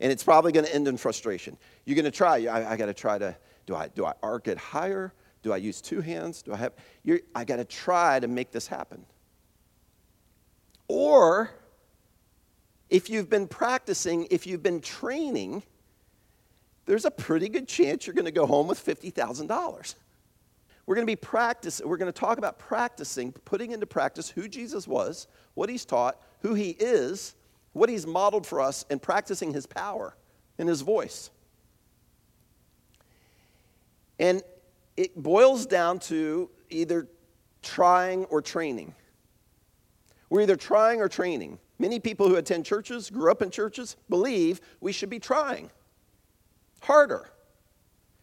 And 0.00 0.10
it's 0.10 0.24
probably 0.24 0.50
going 0.50 0.66
to 0.66 0.74
end 0.74 0.88
in 0.88 0.96
frustration. 0.96 1.56
You're 1.84 1.94
going 1.94 2.04
to 2.04 2.10
try. 2.10 2.46
I, 2.46 2.72
I 2.72 2.76
got 2.76 2.86
to 2.86 2.94
try 2.94 3.16
to, 3.16 3.36
do 3.64 3.76
I, 3.76 3.88
do 3.88 4.04
I 4.04 4.14
arc 4.22 4.48
it 4.48 4.58
higher? 4.58 5.12
Do 5.42 5.52
I 5.52 5.58
use 5.58 5.80
two 5.80 6.00
hands? 6.00 6.42
Do 6.42 6.52
I 6.52 6.56
have, 6.56 6.72
you're, 7.04 7.20
I 7.34 7.44
got 7.44 7.56
to 7.56 7.64
try 7.64 8.18
to 8.18 8.26
make 8.26 8.50
this 8.50 8.66
happen. 8.66 9.06
Or, 10.88 11.50
if 12.88 13.10
you've 13.10 13.28
been 13.28 13.48
practicing, 13.48 14.26
if 14.30 14.46
you've 14.46 14.62
been 14.62 14.80
training, 14.80 15.62
there's 16.86 17.04
a 17.04 17.10
pretty 17.10 17.48
good 17.48 17.66
chance 17.66 18.06
you're 18.06 18.14
going 18.14 18.26
to 18.26 18.30
go 18.30 18.46
home 18.46 18.68
with 18.68 18.84
$50,000. 18.84 19.94
We're 20.86 20.94
going 20.94 21.06
to 21.06 21.10
be 21.10 21.16
practicing, 21.16 21.88
we're 21.88 21.96
going 21.96 22.12
to 22.12 22.18
talk 22.18 22.38
about 22.38 22.60
practicing, 22.60 23.32
putting 23.32 23.72
into 23.72 23.86
practice 23.86 24.30
who 24.30 24.46
Jesus 24.46 24.86
was, 24.86 25.26
what 25.54 25.68
he's 25.68 25.84
taught, 25.84 26.20
who 26.42 26.54
he 26.54 26.70
is, 26.70 27.34
what 27.72 27.88
he's 27.88 28.06
modeled 28.06 28.46
for 28.46 28.60
us, 28.60 28.84
and 28.88 29.02
practicing 29.02 29.52
his 29.52 29.66
power 29.66 30.16
and 30.58 30.68
his 30.68 30.82
voice. 30.82 31.30
And 34.18 34.42
it 34.96 35.20
boils 35.20 35.66
down 35.66 35.98
to 36.00 36.50
either 36.70 37.08
trying 37.62 38.24
or 38.26 38.40
training. 38.40 38.94
We're 40.30 40.42
either 40.42 40.56
trying 40.56 41.00
or 41.00 41.08
training. 41.08 41.58
Many 41.78 42.00
people 42.00 42.28
who 42.28 42.36
attend 42.36 42.64
churches, 42.64 43.10
grew 43.10 43.30
up 43.30 43.42
in 43.42 43.50
churches, 43.50 43.96
believe 44.08 44.60
we 44.80 44.92
should 44.92 45.10
be 45.10 45.18
trying 45.18 45.70
harder. 46.80 47.28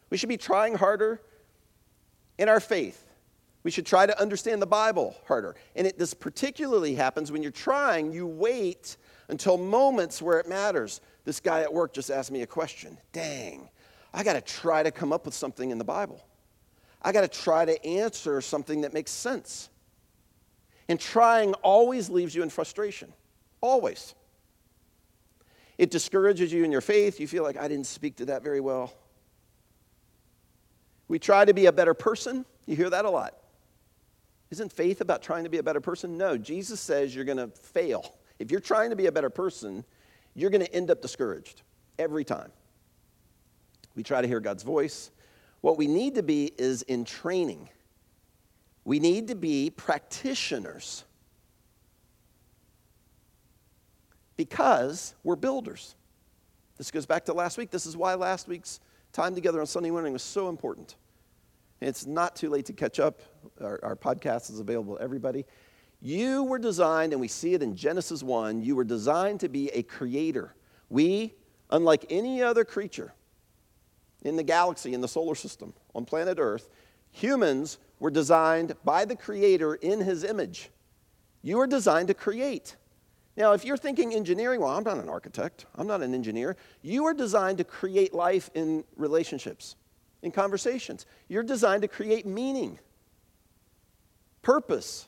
We 0.10 0.18
should 0.18 0.30
be 0.30 0.38
trying 0.38 0.76
harder 0.76 1.22
in 2.38 2.50
our 2.50 2.60
faith. 2.60 3.00
We 3.64 3.72
should 3.72 3.86
try 3.86 4.06
to 4.06 4.20
understand 4.22 4.62
the 4.62 4.68
Bible 4.68 5.16
harder. 5.28 5.56
And 5.76 5.88
it, 5.88 5.98
this 5.98 6.14
particularly 6.14 6.96
happens 6.96 7.32
when 7.32 7.42
you're 7.42 7.52
trying, 7.52 8.12
you 8.12 8.28
wait 8.28 8.98
until 9.30 9.58
moments 9.58 10.22
where 10.22 10.40
it 10.40 10.50
matters. 10.50 11.02
This 11.24 11.40
guy 11.40 11.62
at 11.62 11.74
work 11.74 11.94
just 11.94 12.12
asked 12.12 12.32
me 12.32 12.42
a 12.42 12.48
question. 12.48 12.98
Dang, 13.14 13.70
I 14.14 14.24
got 14.24 14.34
to 14.34 14.42
try 14.42 14.84
to 14.84 14.92
come 14.92 15.14
up 15.14 15.26
with 15.26 15.34
something 15.34 15.72
in 15.72 15.78
the 15.78 15.86
Bible. 15.86 16.24
I 17.02 17.12
got 17.12 17.22
to 17.22 17.28
try 17.28 17.66
to 17.66 17.86
answer 17.86 18.42
something 18.42 18.82
that 18.82 18.94
makes 18.94 19.12
sense. 19.12 19.70
And 20.90 21.00
trying 21.00 21.54
always 21.56 22.10
leaves 22.10 22.36
you 22.36 22.44
in 22.44 22.50
frustration. 22.50 23.14
Always. 23.64 24.14
It 25.78 25.90
discourages 25.90 26.52
you 26.52 26.66
in 26.66 26.72
your 26.72 26.82
faith. 26.82 27.18
You 27.22 27.30
feel 27.30 27.44
like, 27.44 27.58
I 27.58 27.70
didn't 27.70 27.88
speak 27.88 28.18
to 28.18 28.26
that 28.26 28.44
very 28.44 28.60
well. 28.60 28.94
We 31.08 31.18
try 31.18 31.46
to 31.46 31.54
be 31.54 31.68
a 31.68 31.72
better 31.72 31.94
person. 31.94 32.46
You 32.66 32.76
hear 32.76 32.90
that 32.90 33.06
a 33.06 33.10
lot. 33.10 33.38
Isn't 34.52 34.70
faith 34.70 35.00
about 35.00 35.22
trying 35.22 35.46
to 35.46 35.50
be 35.50 35.60
a 35.60 35.64
better 35.64 35.80
person? 35.80 36.18
No, 36.18 36.38
Jesus 36.38 36.82
says 36.82 37.16
you're 37.16 37.24
going 37.24 37.38
to 37.38 37.48
fail. 37.48 38.14
If 38.38 38.52
you're 38.52 38.60
trying 38.60 38.90
to 38.90 38.98
be 38.98 39.06
a 39.06 39.14
better 39.14 39.30
person, 39.30 39.86
you're 40.36 40.50
going 40.50 40.66
to 40.66 40.76
end 40.76 40.92
up 40.92 41.02
discouraged 41.02 41.62
every 41.98 42.26
time. 42.26 42.52
We 43.96 44.04
try 44.04 44.22
to 44.22 44.28
hear 44.28 44.42
God's 44.42 44.64
voice. 44.64 45.10
What 45.62 45.78
we 45.78 45.88
need 45.88 46.16
to 46.16 46.24
be 46.24 46.52
is 46.58 46.82
in 46.82 47.06
training. 47.06 47.70
We 48.84 49.00
need 49.00 49.30
to 49.30 49.36
be 49.36 49.70
practitioners 49.70 51.06
because 54.36 55.16
we're 55.24 55.36
builders. 55.36 55.96
This 56.78 56.92
goes 56.92 57.06
back 57.06 57.26
to 57.26 57.34
last 57.34 57.58
week. 57.58 57.70
This 57.70 57.86
is 57.86 57.96
why 57.96 58.14
last 58.16 58.48
week's 58.48 58.80
time 59.12 59.36
together 59.36 59.60
on 59.60 59.68
Sunday 59.68 59.92
morning 59.92 60.12
was 60.14 60.24
so 60.24 60.50
important. 60.50 60.96
it's 61.82 62.06
not 62.06 62.36
too 62.36 62.50
late 62.50 62.66
to 62.66 62.74
catch 62.74 63.00
up. 63.00 63.22
Our, 63.62 63.80
our 63.84 63.96
podcast 63.96 64.50
is 64.50 64.60
available 64.60 64.96
to 64.96 65.02
everybody. 65.02 65.46
You 66.02 66.44
were 66.44 66.60
designed, 66.60 67.14
and 67.14 67.22
we 67.22 67.28
see 67.28 67.54
it 67.54 67.62
in 67.62 67.76
Genesis 67.76 68.24
1, 68.24 68.62
you 68.62 68.76
were 68.76 68.84
designed 68.84 69.40
to 69.42 69.50
be 69.50 69.70
a 69.70 69.84
creator. 69.84 70.56
We, 70.90 71.34
unlike 71.70 72.06
any 72.10 72.42
other 72.42 72.66
creature 72.66 73.14
in 74.24 74.36
the 74.36 74.44
galaxy, 74.44 74.94
in 74.94 75.02
the 75.02 75.08
solar 75.08 75.36
system, 75.36 75.74
on 75.96 76.06
planet 76.06 76.40
Earth, 76.40 76.70
humans 77.12 77.78
were 78.00 78.12
designed 78.12 78.76
by 78.84 79.06
the 79.06 79.16
Creator 79.16 79.76
in 79.76 80.02
His 80.02 80.24
image. 80.24 80.72
You 81.42 81.60
are 81.60 81.68
designed 81.68 82.10
to 82.10 82.14
create. 82.14 82.76
Now, 83.36 83.54
if 83.54 83.66
you're 83.66 83.78
thinking 83.78 84.14
engineering, 84.14 84.62
well, 84.62 84.70
I'm 84.70 84.84
not 84.84 84.98
an 84.98 85.10
architect, 85.10 85.66
I'm 85.76 85.88
not 85.88 86.02
an 86.02 86.14
engineer. 86.14 86.56
You 86.82 87.06
are 87.06 87.14
designed 87.14 87.58
to 87.58 87.64
create 87.64 88.14
life 88.14 88.50
in 88.54 88.84
relationships, 88.96 89.76
in 90.22 90.32
conversations. 90.32 91.08
You're 91.28 91.44
designed 91.44 91.82
to 91.82 91.88
create 91.88 92.26
meaning, 92.28 92.78
purpose. 94.44 95.08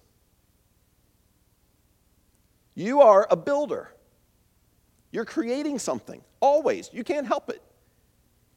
You 2.73 3.01
are 3.01 3.27
a 3.29 3.35
builder. 3.35 3.91
You're 5.11 5.25
creating 5.25 5.79
something, 5.79 6.21
always. 6.39 6.89
You 6.91 7.03
can't 7.03 7.27
help 7.27 7.49
it. 7.49 7.61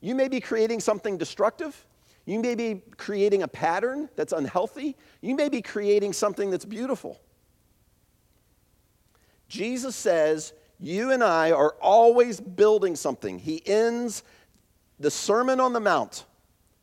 You 0.00 0.14
may 0.14 0.28
be 0.28 0.40
creating 0.40 0.80
something 0.80 1.18
destructive. 1.18 1.86
You 2.24 2.40
may 2.40 2.54
be 2.54 2.82
creating 2.96 3.42
a 3.42 3.48
pattern 3.48 4.08
that's 4.16 4.32
unhealthy. 4.32 4.96
You 5.20 5.36
may 5.36 5.48
be 5.48 5.62
creating 5.62 6.14
something 6.14 6.50
that's 6.50 6.64
beautiful. 6.64 7.20
Jesus 9.48 9.96
says, 9.96 10.52
You 10.78 11.10
and 11.10 11.22
I 11.24 11.52
are 11.52 11.74
always 11.80 12.40
building 12.40 12.96
something. 12.96 13.38
He 13.38 13.62
ends 13.66 14.22
the 15.00 15.10
Sermon 15.10 15.60
on 15.60 15.72
the 15.72 15.80
Mount, 15.80 16.24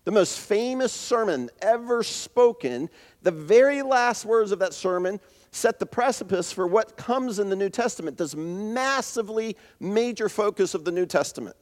the 0.03 0.12
most 0.12 0.39
famous 0.39 0.91
sermon 0.91 1.50
ever 1.62 2.03
spoken. 2.03 2.89
The 3.22 3.31
very 3.31 3.81
last 3.81 4.25
words 4.25 4.51
of 4.51 4.60
that 4.60 4.74
sermon 4.74 5.19
set 5.51 5.79
the 5.79 5.86
precipice 5.86 6.51
for 6.51 6.67
what 6.67 6.98
comes 6.98 7.39
in 7.39 7.50
the 7.50 7.55
New 7.55 7.69
Testament, 7.69 8.17
this 8.17 8.36
massively 8.36 9.55
major 9.79 10.27
focus 10.27 10.74
of 10.74 10.84
the 10.84 10.91
New 10.91 11.05
Testament. 11.05 11.55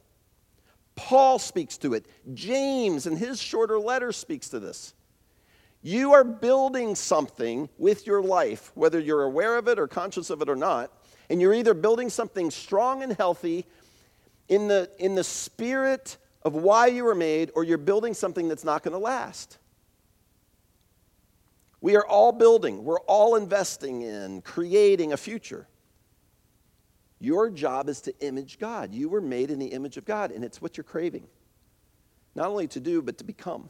Paul 0.96 1.38
speaks 1.38 1.76
to 1.78 1.94
it. 1.94 2.06
James, 2.34 3.06
in 3.06 3.16
his 3.16 3.40
shorter 3.40 3.78
letter, 3.78 4.12
speaks 4.12 4.48
to 4.50 4.60
this. 4.60 4.94
You 5.86 6.14
are 6.14 6.24
building 6.24 6.94
something 6.94 7.68
with 7.76 8.06
your 8.06 8.22
life, 8.22 8.72
whether 8.74 8.98
you're 8.98 9.24
aware 9.24 9.58
of 9.58 9.68
it 9.68 9.78
or 9.78 9.86
conscious 9.86 10.30
of 10.30 10.40
it 10.40 10.48
or 10.48 10.56
not. 10.56 10.90
And 11.28 11.42
you're 11.42 11.52
either 11.52 11.74
building 11.74 12.08
something 12.08 12.50
strong 12.50 13.02
and 13.02 13.12
healthy 13.12 13.66
in 14.48 14.66
the, 14.66 14.90
in 14.98 15.14
the 15.14 15.22
spirit 15.22 16.16
of 16.42 16.54
why 16.54 16.86
you 16.86 17.04
were 17.04 17.14
made, 17.14 17.50
or 17.54 17.64
you're 17.64 17.76
building 17.76 18.14
something 18.14 18.48
that's 18.48 18.64
not 18.64 18.82
going 18.82 18.92
to 18.92 18.98
last. 18.98 19.58
We 21.82 21.96
are 21.96 22.06
all 22.06 22.32
building, 22.32 22.82
we're 22.82 23.00
all 23.00 23.36
investing 23.36 24.00
in 24.00 24.40
creating 24.40 25.12
a 25.12 25.18
future. 25.18 25.66
Your 27.20 27.50
job 27.50 27.90
is 27.90 28.00
to 28.02 28.18
image 28.20 28.58
God. 28.58 28.94
You 28.94 29.10
were 29.10 29.20
made 29.20 29.50
in 29.50 29.58
the 29.58 29.66
image 29.66 29.98
of 29.98 30.06
God, 30.06 30.30
and 30.30 30.42
it's 30.44 30.62
what 30.62 30.78
you're 30.78 30.84
craving. 30.84 31.26
Not 32.34 32.48
only 32.48 32.68
to 32.68 32.80
do, 32.80 33.02
but 33.02 33.18
to 33.18 33.24
become. 33.24 33.68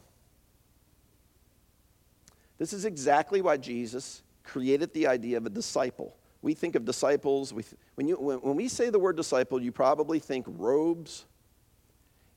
This 2.57 2.73
is 2.73 2.85
exactly 2.85 3.41
why 3.41 3.57
Jesus 3.57 4.23
created 4.43 4.93
the 4.93 5.07
idea 5.07 5.37
of 5.37 5.45
a 5.45 5.49
disciple. 5.49 6.15
We 6.41 6.53
think 6.53 6.75
of 6.75 6.85
disciples, 6.85 7.53
we, 7.53 7.63
when, 7.95 8.07
you, 8.07 8.15
when, 8.15 8.37
when 8.37 8.55
we 8.55 8.67
say 8.67 8.89
the 8.89 8.99
word 8.99 9.17
disciple, 9.17 9.61
you 9.61 9.71
probably 9.71 10.19
think 10.19 10.45
robes 10.47 11.25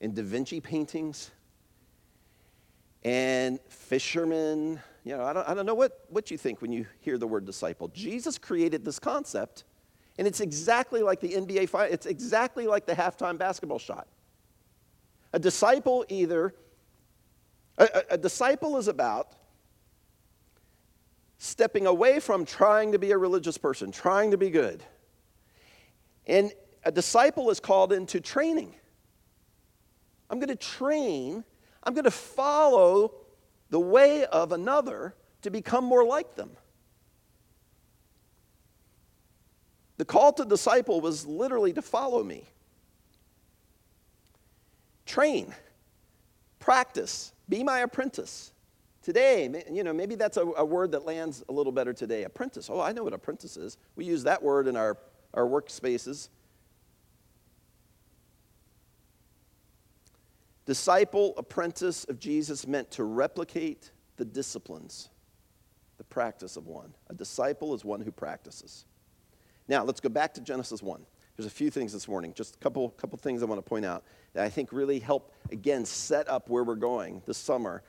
and 0.01 0.15
Da 0.15 0.23
Vinci 0.23 0.59
paintings 0.59 1.31
and 3.03 3.59
fishermen. 3.69 4.79
You 5.03 5.17
know, 5.17 5.23
I 5.23 5.33
don't, 5.33 5.47
I 5.47 5.53
don't 5.53 5.65
know 5.65 5.75
what, 5.75 6.05
what 6.09 6.31
you 6.31 6.37
think 6.37 6.61
when 6.61 6.71
you 6.71 6.85
hear 6.99 7.17
the 7.17 7.27
word 7.27 7.45
disciple. 7.45 7.87
Jesus 7.89 8.37
created 8.37 8.83
this 8.83 8.99
concept 8.99 9.63
and 10.17 10.27
it's 10.27 10.41
exactly 10.41 11.01
like 11.01 11.21
the 11.21 11.29
NBA 11.29 11.69
final. 11.69 11.93
It's 11.93 12.05
exactly 12.05 12.67
like 12.67 12.85
the 12.85 12.93
halftime 12.93 13.37
basketball 13.37 13.79
shot. 13.79 14.05
A 15.31 15.39
disciple 15.39 16.05
either, 16.09 16.53
a, 17.77 17.83
a, 17.83 18.13
a 18.15 18.17
disciple 18.17 18.77
is 18.77 18.89
about 18.89 19.33
stepping 21.39 21.87
away 21.87 22.19
from 22.19 22.45
trying 22.45 22.91
to 22.91 22.99
be 22.99 23.11
a 23.11 23.17
religious 23.17 23.57
person, 23.57 23.91
trying 23.91 24.31
to 24.31 24.37
be 24.37 24.49
good. 24.49 24.83
And 26.27 26.51
a 26.83 26.91
disciple 26.91 27.49
is 27.49 27.59
called 27.61 27.93
into 27.93 28.19
training. 28.19 28.75
I'm 30.29 30.37
going 30.39 30.49
to 30.49 30.55
train, 30.55 31.43
I'm 31.81 31.93
going 31.93 32.03
to 32.03 32.11
follow 32.11 33.15
the 33.69 33.79
way 33.79 34.25
of 34.25 34.51
another 34.51 35.15
to 35.41 35.49
become 35.49 35.85
more 35.85 36.03
like 36.03 36.35
them. 36.35 36.51
The 39.97 40.05
call 40.05 40.33
to 40.33 40.45
disciple 40.45 40.99
was 41.01 41.25
literally 41.25 41.73
to 41.73 41.81
follow 41.81 42.21
me. 42.21 42.43
Train, 45.05 45.53
practice, 46.59 47.33
be 47.47 47.63
my 47.63 47.79
apprentice. 47.79 48.51
Today, 49.09 49.63
you 49.71 49.83
know, 49.83 49.91
maybe 49.91 50.13
that's 50.13 50.37
a, 50.37 50.41
a, 50.41 50.63
word 50.63 50.91
that 50.91 51.03
lands 51.03 51.43
a 51.49 51.51
little 51.51 51.71
better 51.71 51.93
today. 51.93 52.25
Apprentice. 52.25 52.69
Oh, 52.69 52.79
I 52.79 52.91
know 52.91 53.03
what 53.03 53.13
apprentice 53.13 53.57
is. 53.57 53.75
We 53.95 54.05
use 54.05 54.21
that 54.25 54.43
word 54.43 54.67
in 54.67 54.77
our, 54.77 54.99
our 55.33 55.45
workspaces. 55.45 56.29
Disciple, 60.67 61.33
apprentice 61.37 62.03
of 62.03 62.19
Jesus 62.19 62.67
meant 62.67 62.91
to 62.91 63.03
replicate 63.03 63.89
the 64.17 64.25
disciplines, 64.25 65.09
the 65.97 66.03
practice 66.03 66.55
of 66.55 66.67
one. 66.67 66.93
A 67.09 67.15
disciple 67.15 67.73
is 67.73 67.83
one 67.83 68.01
who 68.01 68.11
practices. 68.11 68.85
Now, 69.67 69.83
let's 69.83 70.01
go 70.01 70.09
back 70.09 70.35
to 70.35 70.41
Genesis 70.41 70.83
1. 70.83 71.03
There's 71.35 71.47
a 71.47 71.49
few 71.49 71.71
things 71.71 71.93
this 71.93 72.07
morning, 72.07 72.31
just 72.35 72.57
a 72.57 72.59
couple, 72.59 72.89
couple 72.91 73.17
things 73.17 73.41
I 73.41 73.47
want 73.47 73.57
to 73.57 73.67
point 73.67 73.85
out 73.85 74.03
that 74.33 74.45
I 74.45 74.49
think 74.49 74.71
really 74.71 74.99
help, 74.99 75.33
again, 75.51 75.83
set 75.83 76.29
up 76.29 76.47
where 76.47 76.63
we're 76.63 76.75
going 76.75 77.23
this 77.25 77.39
summer 77.39 77.81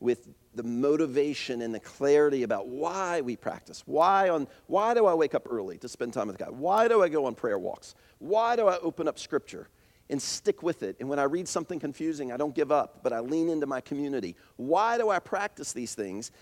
with 0.00 0.28
the 0.56 0.62
motivation 0.62 1.62
and 1.62 1.74
the 1.74 1.80
clarity 1.80 2.42
about 2.42 2.66
why 2.66 3.20
we 3.20 3.36
practice. 3.36 3.82
Why, 3.86 4.30
on, 4.30 4.48
why 4.66 4.94
do 4.94 5.06
I 5.06 5.14
wake 5.14 5.34
up 5.34 5.46
early 5.48 5.78
to 5.78 5.88
spend 5.88 6.14
time 6.14 6.28
with 6.28 6.38
God? 6.38 6.52
Why 6.52 6.88
do 6.88 7.02
I 7.02 7.08
go 7.08 7.26
on 7.26 7.34
prayer 7.34 7.58
walks? 7.58 7.94
Why 8.18 8.56
do 8.56 8.66
I 8.66 8.78
open 8.78 9.06
up 9.06 9.18
Scripture 9.18 9.68
and 10.08 10.20
stick 10.20 10.62
with 10.62 10.82
it? 10.82 10.96
And 10.98 11.08
when 11.08 11.18
I 11.18 11.24
read 11.24 11.46
something 11.46 11.78
confusing, 11.78 12.32
I 12.32 12.38
don't 12.38 12.54
give 12.54 12.72
up, 12.72 13.02
but 13.02 13.12
I 13.12 13.20
lean 13.20 13.50
into 13.50 13.66
my 13.66 13.80
community. 13.82 14.34
Why 14.56 14.96
do 14.96 15.10
I 15.10 15.18
practice 15.18 15.72
these 15.72 15.94
things? 15.94 16.32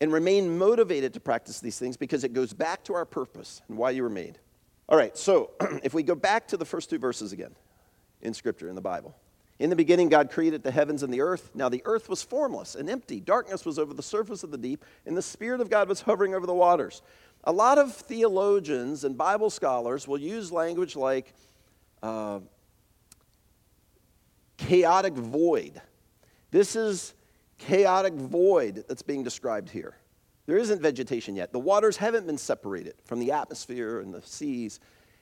And 0.00 0.12
remain 0.12 0.58
motivated 0.58 1.14
to 1.14 1.20
practice 1.20 1.60
these 1.60 1.78
things 1.78 1.96
because 1.96 2.24
it 2.24 2.32
goes 2.32 2.52
back 2.52 2.82
to 2.84 2.94
our 2.94 3.04
purpose 3.04 3.62
and 3.68 3.78
why 3.78 3.90
you 3.90 4.02
were 4.02 4.10
made. 4.10 4.38
All 4.88 4.98
right, 4.98 5.16
so 5.16 5.52
if 5.84 5.94
we 5.94 6.02
go 6.02 6.16
back 6.16 6.48
to 6.48 6.56
the 6.56 6.64
first 6.64 6.90
two 6.90 6.98
verses 6.98 7.32
again 7.32 7.54
in 8.20 8.34
Scripture, 8.34 8.68
in 8.68 8.74
the 8.74 8.80
Bible. 8.80 9.14
In 9.58 9.70
the 9.70 9.76
beginning, 9.76 10.08
God 10.08 10.30
created 10.30 10.62
the 10.62 10.70
heavens 10.70 11.02
and 11.02 11.12
the 11.12 11.20
earth. 11.20 11.50
Now 11.54 11.68
the 11.68 11.82
earth 11.84 12.08
was 12.08 12.22
formless 12.22 12.74
and 12.74 12.90
empty. 12.90 13.20
Darkness 13.20 13.64
was 13.64 13.78
over 13.78 13.94
the 13.94 14.02
surface 14.02 14.42
of 14.42 14.50
the 14.50 14.58
deep, 14.58 14.84
and 15.06 15.16
the 15.16 15.22
Spirit 15.22 15.60
of 15.60 15.70
God 15.70 15.88
was 15.88 16.00
hovering 16.02 16.34
over 16.34 16.46
the 16.46 16.54
waters. 16.54 17.02
A 17.44 17.52
lot 17.52 17.78
of 17.78 17.92
theologians 17.94 19.04
and 19.04 19.16
Bible 19.16 19.50
scholars 19.50 20.08
will 20.08 20.18
use 20.18 20.50
language 20.50 20.96
like 20.96 21.34
uh, 22.02 22.40
chaotic 24.56 25.14
void. 25.14 25.80
This 26.50 26.74
is 26.74 27.14
chaotic 27.58 28.14
void 28.14 28.84
that's 28.88 29.02
being 29.02 29.22
described 29.22 29.70
here. 29.70 29.96
There 30.46 30.58
isn't 30.58 30.82
vegetation 30.82 31.36
yet. 31.36 31.52
The 31.52 31.58
waters 31.58 31.96
haven't 31.96 32.26
been 32.26 32.38
separated 32.38 32.94
from 33.04 33.20
the 33.20 33.32
atmosphere 33.32 34.00
and 34.00 34.12
the 34.12 34.22
seas. 34.22 34.80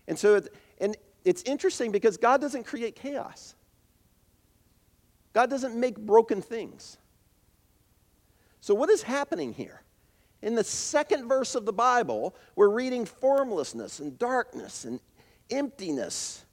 And 0.08 0.18
so, 0.18 0.36
it, 0.36 0.54
and 0.80 0.96
it's 1.24 1.42
interesting 1.42 1.92
because 1.92 2.16
God 2.16 2.40
doesn't 2.40 2.64
create 2.64 2.96
chaos. 2.96 3.54
God 5.32 5.50
doesn't 5.50 5.74
make 5.74 5.98
broken 5.98 6.42
things. 6.42 6.98
So, 8.60 8.74
what 8.74 8.90
is 8.90 9.02
happening 9.02 9.52
here? 9.52 9.82
In 10.42 10.54
the 10.54 10.64
second 10.64 11.28
verse 11.28 11.54
of 11.54 11.64
the 11.64 11.72
Bible, 11.72 12.34
we're 12.56 12.68
reading 12.68 13.04
formlessness 13.04 14.00
and 14.00 14.18
darkness 14.18 14.84
and 14.84 15.00
emptiness. 15.50 16.44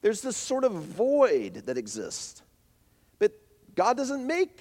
There's 0.00 0.22
this 0.22 0.36
sort 0.36 0.64
of 0.64 0.72
void 0.72 1.66
that 1.66 1.76
exists. 1.76 2.42
But 3.18 3.32
God 3.74 3.96
doesn't 3.96 4.26
make 4.26 4.58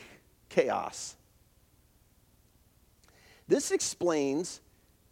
chaos. 0.49 1.15
This 3.47 3.71
explains 3.71 4.61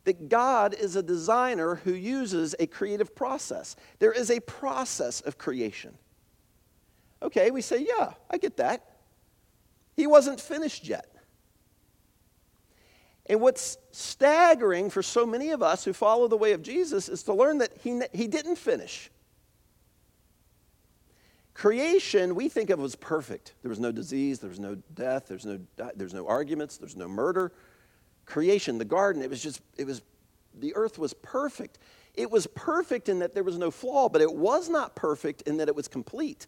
that 0.04 0.30
God 0.30 0.74
is 0.74 0.96
a 0.96 1.04
designer 1.04 1.76
who 1.76 1.94
uses 1.94 2.54
a 2.60 2.68
creative 2.68 3.16
process. 3.16 3.76
There 4.00 4.12
is 4.12 4.30
a 4.30 4.40
process 4.42 5.22
of 5.22 5.38
creation. 5.38 5.98
Okay, 7.22 7.52
we 7.52 7.62
say, 7.62 7.86
yeah, 7.88 8.14
I 8.30 8.38
get 8.38 8.58
that. 8.58 8.84
He 9.96 10.08
wasn't 10.08 10.40
finished 10.40 10.88
yet. 10.88 11.10
And 13.28 13.42
what's 13.42 13.78
staggering 13.92 14.90
for 14.90 15.02
so 15.02 15.26
many 15.26 15.50
of 15.50 15.64
us 15.64 15.84
who 15.84 15.94
follow 15.94 16.28
the 16.28 16.38
way 16.38 16.52
of 16.52 16.62
Jesus 16.62 17.10
is 17.10 17.24
to 17.24 17.34
learn 17.34 17.58
that 17.58 17.72
he, 17.82 18.00
he 18.14 18.28
didn't 18.28 18.58
finish. 18.58 19.10
Creation, 21.56 22.36
we 22.36 22.50
think 22.50 22.70
of 22.70 22.82
as 22.82 22.96
perfect. 22.96 23.54
There 23.62 23.70
was 23.70 23.80
no 23.80 23.92
disease, 23.92 24.40
there 24.40 24.50
was 24.50 24.60
no 24.60 24.76
death, 24.94 25.28
there's 25.28 25.46
no, 25.46 25.60
there's 25.96 26.14
no 26.14 26.28
arguments, 26.28 26.78
there's 26.78 26.98
no 26.98 27.08
murder. 27.08 27.54
Creation, 28.26 28.78
the 28.78 28.86
garden, 28.86 29.22
it 29.22 29.30
was 29.30 29.42
just, 29.42 29.62
it 29.78 29.86
was, 29.86 30.02
the 30.60 30.76
earth 30.76 31.00
was 31.00 31.14
perfect. 31.14 31.80
It 32.14 32.30
was 32.30 32.46
perfect 32.48 33.10
in 33.10 33.20
that 33.20 33.34
there 33.34 33.44
was 33.44 33.58
no 33.58 33.72
flaw, 33.72 34.10
but 34.10 34.22
it 34.22 34.34
was 34.34 34.70
not 34.70 34.96
perfect 34.96 35.44
in 35.44 35.58
that 35.58 35.68
it 35.68 35.76
was 35.76 35.88
complete. 35.88 36.46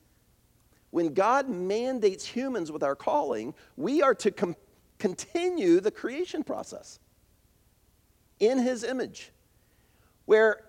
When 0.97 1.13
God 1.13 1.47
mandates 1.47 2.25
humans 2.25 2.71
with 2.71 2.81
our 2.81 2.95
calling, 2.95 3.53
we 3.75 4.01
are 4.01 4.15
to 4.15 4.31
com- 4.31 4.55
continue 4.97 5.79
the 5.79 5.91
creation 5.91 6.43
process 6.43 6.97
in 8.39 8.57
His 8.57 8.83
image, 8.83 9.31
where 10.25 10.63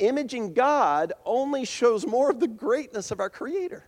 imaging 0.00 0.52
God 0.52 1.12
only 1.24 1.64
shows 1.64 2.04
more 2.04 2.28
of 2.28 2.40
the 2.40 2.48
greatness 2.48 3.12
of 3.12 3.20
our 3.20 3.30
Creator, 3.30 3.86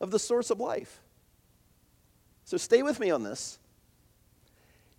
of 0.00 0.12
the 0.12 0.20
source 0.20 0.50
of 0.50 0.60
life. 0.60 1.00
So 2.44 2.56
stay 2.56 2.84
with 2.84 3.00
me 3.00 3.10
on 3.10 3.24
this. 3.24 3.58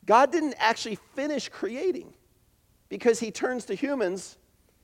God 0.06 0.34
didn't 0.34 0.56
actually 0.58 0.96
finish 1.16 1.48
creating 1.48 2.14
because 2.90 3.22
He 3.22 3.32
turns 3.32 3.64
to 3.68 3.74
humans 3.74 4.38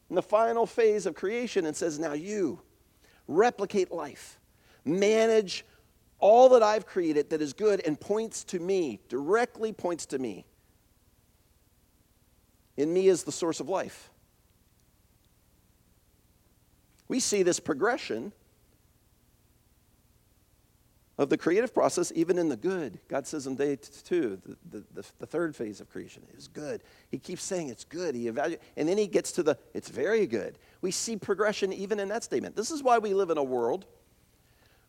in 0.09 0.15
the 0.15 0.21
final 0.21 0.65
phase 0.65 1.05
of 1.05 1.13
creation 1.13 1.65
and 1.65 1.75
says, 1.75 1.99
Now 1.99 2.13
you 2.13 2.61
replicate 3.27 3.91
life, 3.91 4.39
manage 4.85 5.65
all 6.19 6.49
that 6.49 6.63
I've 6.63 6.85
created 6.85 7.29
that 7.31 7.41
is 7.41 7.53
good 7.53 7.81
and 7.85 7.99
points 7.99 8.43
to 8.45 8.59
me, 8.59 9.01
directly 9.09 9.73
points 9.73 10.05
to 10.07 10.19
me. 10.19 10.45
In 12.77 12.93
me 12.93 13.07
is 13.07 13.23
the 13.23 13.31
source 13.31 13.59
of 13.59 13.69
life. 13.69 14.09
We 17.07 17.19
see 17.19 17.43
this 17.43 17.59
progression 17.59 18.31
of 21.17 21.29
the 21.29 21.37
creative 21.37 21.73
process, 21.73 22.11
even 22.15 22.37
in 22.37 22.49
the 22.49 22.57
good. 22.57 22.99
God 23.07 23.25
says 23.25 23.47
in 23.47 23.55
day 23.55 23.77
two, 23.77 24.41
the, 24.69 24.83
the, 24.93 25.05
the, 25.19 25.25
third 25.25 25.55
phase 25.55 25.79
of 25.79 25.89
creation, 25.89 26.23
is 26.35 26.49
good. 26.49 26.83
He 27.09 27.19
keeps 27.19 27.41
saying 27.41 27.69
it's 27.69 27.85
good. 27.85 28.15
He 28.15 28.29
evaluates, 28.29 28.59
and 28.75 28.89
then 28.89 28.97
he 28.97 29.07
gets 29.07 29.31
to 29.33 29.43
the, 29.43 29.57
it's 29.73 29.89
very 29.89 30.27
good. 30.27 30.57
We 30.81 30.91
see 30.91 31.15
progression 31.15 31.71
even 31.71 32.01
in 32.01 32.09
that 32.09 32.23
statement. 32.23 32.55
This 32.55 32.69
is 32.69 32.83
why 32.83 32.97
we 32.97 33.13
live 33.13 33.29
in 33.29 33.37
a 33.37 33.43
world 33.43 33.85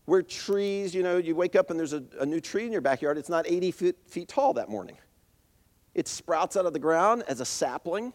where 0.06 0.22
trees, 0.22 0.94
you 0.94 1.02
know, 1.02 1.18
you 1.18 1.34
wake 1.34 1.54
up 1.54 1.70
and 1.70 1.78
there's 1.78 1.92
a, 1.92 2.02
a 2.20 2.26
new 2.26 2.40
tree 2.40 2.64
in 2.64 2.72
your 2.72 2.80
backyard. 2.80 3.18
It's 3.18 3.28
not 3.28 3.46
80 3.46 3.70
feet, 3.72 3.96
feet 4.06 4.28
tall 4.28 4.54
that 4.54 4.68
morning. 4.68 4.96
It 5.94 6.08
sprouts 6.08 6.56
out 6.56 6.64
of 6.64 6.72
the 6.72 6.78
ground 6.78 7.24
as 7.28 7.40
a 7.40 7.44
sapling 7.44 8.12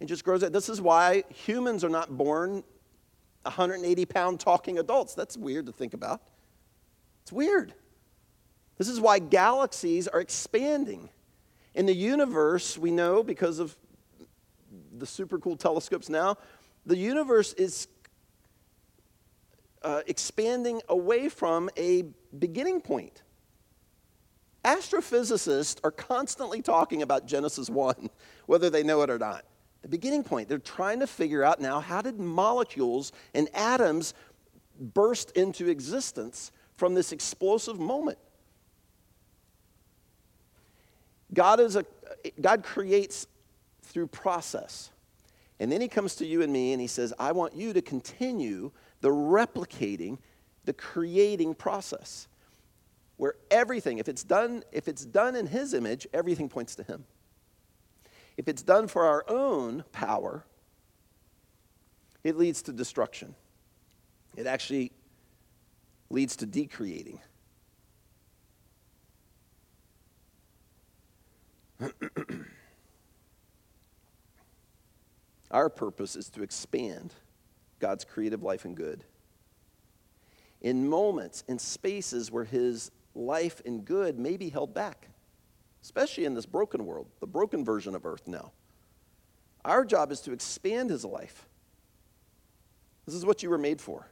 and 0.00 0.08
just 0.08 0.24
grows. 0.24 0.40
This 0.40 0.68
is 0.68 0.80
why 0.80 1.24
humans 1.28 1.84
are 1.84 1.88
not 1.88 2.16
born 2.16 2.64
180 3.42 4.04
pound 4.06 4.40
talking 4.40 4.78
adults. 4.78 5.14
That's 5.14 5.36
weird 5.36 5.66
to 5.66 5.72
think 5.72 5.94
about. 5.94 6.22
It's 7.22 7.32
weird. 7.32 7.74
This 8.78 8.88
is 8.88 9.00
why 9.00 9.18
galaxies 9.18 10.08
are 10.08 10.20
expanding. 10.20 11.08
In 11.74 11.86
the 11.86 11.94
universe, 11.94 12.78
we 12.78 12.90
know 12.90 13.22
because 13.22 13.58
of 13.58 13.76
the 14.96 15.06
super 15.06 15.38
cool 15.38 15.56
telescopes 15.56 16.08
now, 16.08 16.36
the 16.86 16.96
universe 16.96 17.52
is 17.54 17.88
uh, 19.82 20.02
expanding 20.06 20.80
away 20.88 21.28
from 21.28 21.70
a 21.76 22.04
beginning 22.38 22.80
point. 22.80 23.22
Astrophysicists 24.64 25.78
are 25.84 25.92
constantly 25.92 26.60
talking 26.60 27.02
about 27.02 27.26
Genesis 27.26 27.70
1, 27.70 28.10
whether 28.46 28.68
they 28.68 28.82
know 28.82 29.02
it 29.02 29.10
or 29.10 29.18
not. 29.18 29.44
The 29.82 29.88
beginning 29.88 30.24
point, 30.24 30.48
they're 30.48 30.58
trying 30.58 31.00
to 31.00 31.06
figure 31.06 31.44
out 31.44 31.60
now 31.60 31.78
how 31.78 32.02
did 32.02 32.18
molecules 32.18 33.12
and 33.34 33.48
atoms 33.54 34.14
burst 34.80 35.30
into 35.32 35.68
existence 35.68 36.50
from 36.76 36.94
this 36.94 37.12
explosive 37.12 37.78
moment. 37.78 38.18
God, 41.32 41.60
is 41.60 41.76
a, 41.76 41.84
God 42.40 42.64
creates 42.64 43.26
through 43.82 44.08
process. 44.08 44.90
And 45.58 45.70
then 45.70 45.80
he 45.80 45.88
comes 45.88 46.16
to 46.16 46.26
you 46.26 46.42
and 46.42 46.52
me 46.52 46.72
and 46.72 46.80
he 46.80 46.86
says, 46.86 47.12
I 47.18 47.32
want 47.32 47.54
you 47.54 47.72
to 47.72 47.82
continue 47.82 48.72
the 49.06 49.12
replicating, 49.12 50.18
the 50.64 50.72
creating 50.72 51.54
process. 51.54 52.26
Where 53.18 53.36
everything, 53.52 53.98
if 53.98 54.08
it's 54.08 54.24
done, 54.24 54.64
if 54.72 54.88
it's 54.88 55.04
done 55.04 55.36
in 55.36 55.46
his 55.46 55.74
image, 55.74 56.08
everything 56.12 56.48
points 56.48 56.74
to 56.74 56.82
him. 56.82 57.04
If 58.36 58.48
it's 58.48 58.64
done 58.64 58.88
for 58.88 59.04
our 59.04 59.24
own 59.28 59.84
power, 59.92 60.44
it 62.24 62.36
leads 62.36 62.62
to 62.62 62.72
destruction. 62.72 63.36
It 64.36 64.48
actually 64.48 64.90
leads 66.10 66.34
to 66.38 66.46
decreating. 66.46 67.20
Our 75.52 75.70
purpose 75.70 76.16
is 76.16 76.28
to 76.30 76.42
expand 76.42 77.14
God's 77.78 78.04
creative 78.04 78.42
life 78.42 78.64
and 78.64 78.76
good. 78.76 79.04
In 80.60 80.88
moments, 80.88 81.44
in 81.48 81.58
spaces 81.58 82.30
where 82.30 82.44
His 82.44 82.90
life 83.14 83.60
and 83.64 83.84
good 83.84 84.18
may 84.18 84.36
be 84.36 84.48
held 84.48 84.74
back, 84.74 85.08
especially 85.82 86.24
in 86.24 86.34
this 86.34 86.46
broken 86.46 86.84
world, 86.86 87.06
the 87.20 87.26
broken 87.26 87.64
version 87.64 87.94
of 87.94 88.06
earth 88.06 88.26
now. 88.26 88.52
Our 89.64 89.84
job 89.84 90.12
is 90.12 90.20
to 90.22 90.32
expand 90.32 90.90
His 90.90 91.04
life. 91.04 91.46
This 93.04 93.14
is 93.14 93.24
what 93.24 93.42
you 93.42 93.50
were 93.50 93.58
made 93.58 93.80
for. 93.80 94.06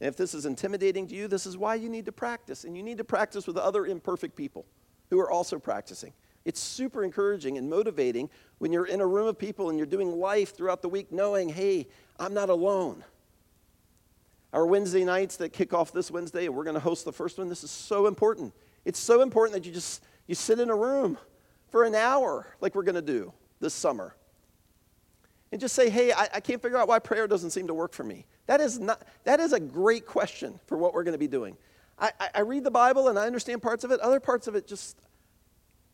And 0.00 0.08
if 0.08 0.16
this 0.16 0.34
is 0.34 0.46
intimidating 0.46 1.06
to 1.08 1.14
you, 1.14 1.28
this 1.28 1.46
is 1.46 1.56
why 1.56 1.74
you 1.74 1.88
need 1.88 2.06
to 2.06 2.12
practice. 2.12 2.64
And 2.64 2.76
you 2.76 2.82
need 2.82 2.98
to 2.98 3.04
practice 3.04 3.46
with 3.46 3.56
other 3.56 3.86
imperfect 3.86 4.36
people 4.36 4.64
who 5.10 5.18
are 5.18 5.30
also 5.30 5.58
practicing. 5.58 6.12
It's 6.48 6.60
super 6.60 7.04
encouraging 7.04 7.58
and 7.58 7.68
motivating 7.68 8.30
when 8.56 8.72
you're 8.72 8.86
in 8.86 9.02
a 9.02 9.06
room 9.06 9.26
of 9.26 9.38
people 9.38 9.68
and 9.68 9.76
you're 9.76 9.86
doing 9.86 10.18
life 10.18 10.56
throughout 10.56 10.80
the 10.80 10.88
week 10.88 11.12
knowing, 11.12 11.50
hey, 11.50 11.88
I'm 12.18 12.32
not 12.32 12.48
alone. 12.48 13.04
Our 14.54 14.64
Wednesday 14.64 15.04
nights 15.04 15.36
that 15.36 15.52
kick 15.52 15.74
off 15.74 15.92
this 15.92 16.10
Wednesday, 16.10 16.46
and 16.46 16.56
we're 16.56 16.64
going 16.64 16.72
to 16.72 16.80
host 16.80 17.04
the 17.04 17.12
first 17.12 17.36
one, 17.36 17.50
this 17.50 17.64
is 17.64 17.70
so 17.70 18.06
important. 18.06 18.54
It's 18.86 18.98
so 18.98 19.20
important 19.20 19.62
that 19.62 19.68
you 19.68 19.74
just 19.74 20.02
you 20.26 20.34
sit 20.34 20.58
in 20.58 20.70
a 20.70 20.74
room 20.74 21.18
for 21.68 21.84
an 21.84 21.94
hour 21.94 22.46
like 22.62 22.74
we're 22.74 22.82
going 22.82 22.94
to 22.94 23.02
do 23.02 23.30
this 23.60 23.74
summer 23.74 24.16
and 25.52 25.60
just 25.60 25.74
say, 25.74 25.90
hey, 25.90 26.12
I, 26.12 26.28
I, 26.32 26.40
can't 26.40 26.62
figure 26.62 26.78
out 26.78 26.88
why 26.88 26.98
prayer 26.98 27.26
doesn't 27.26 27.50
seem 27.50 27.66
to 27.66 27.74
work 27.74 27.92
for 27.92 28.04
me. 28.04 28.24
That 28.46 28.62
is, 28.62 28.78
not, 28.78 29.02
that 29.24 29.38
is 29.38 29.52
a 29.52 29.60
great 29.60 30.06
question 30.06 30.58
for 30.66 30.78
what 30.78 30.94
we're 30.94 31.04
going 31.04 31.12
to 31.12 31.18
be 31.18 31.28
doing. 31.28 31.58
I, 31.98 32.10
I, 32.18 32.28
I 32.36 32.40
read 32.40 32.64
the 32.64 32.70
Bible 32.70 33.08
and 33.08 33.18
I 33.18 33.26
understand 33.26 33.60
parts 33.60 33.84
of 33.84 33.90
it, 33.90 34.00
other 34.00 34.20
parts 34.20 34.46
of 34.46 34.54
it 34.54 34.66
just, 34.66 34.98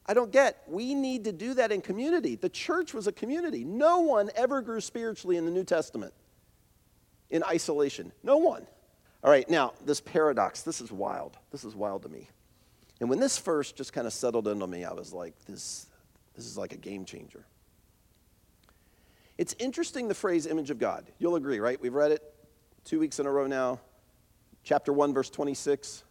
I 0.06 0.14
don't 0.14 0.30
get. 0.30 0.62
We 0.66 0.94
need 0.94 1.24
to 1.24 1.32
do 1.32 1.54
that 1.54 1.72
in 1.72 1.80
community. 1.80 2.34
The 2.36 2.48
church 2.48 2.92
was 2.92 3.06
a 3.06 3.12
community. 3.12 3.64
No 3.64 4.00
one 4.00 4.30
ever 4.34 4.60
grew 4.60 4.80
spiritually 4.80 5.36
in 5.36 5.44
the 5.46 5.50
New 5.50 5.64
Testament 5.64 6.12
in 7.30 7.42
isolation. 7.42 8.12
No 8.22 8.36
one. 8.36 8.66
All 9.22 9.30
right, 9.30 9.48
now, 9.48 9.72
this 9.86 10.02
paradox, 10.02 10.62
this 10.62 10.82
is 10.82 10.92
wild. 10.92 11.38
This 11.50 11.64
is 11.64 11.74
wild 11.74 12.02
to 12.02 12.10
me. 12.10 12.28
And 13.00 13.08
when 13.08 13.18
this 13.18 13.38
first 13.38 13.76
just 13.76 13.92
kind 13.92 14.06
of 14.06 14.12
settled 14.12 14.46
into 14.46 14.66
me, 14.66 14.84
I 14.84 14.92
was 14.92 15.12
like, 15.12 15.34
this, 15.46 15.86
this 16.34 16.44
is 16.44 16.58
like 16.58 16.72
a 16.72 16.76
game 16.76 17.06
changer. 17.06 17.44
It's 19.38 19.54
interesting 19.58 20.08
the 20.08 20.14
phrase 20.14 20.46
image 20.46 20.70
of 20.70 20.78
God. 20.78 21.06
You'll 21.18 21.36
agree, 21.36 21.58
right? 21.58 21.80
We've 21.80 21.94
read 21.94 22.12
it 22.12 22.22
two 22.84 23.00
weeks 23.00 23.18
in 23.18 23.26
a 23.26 23.30
row 23.30 23.46
now. 23.46 23.80
Chapter 24.62 24.92
1, 24.92 25.12
verse 25.12 25.30
26. 25.30 26.04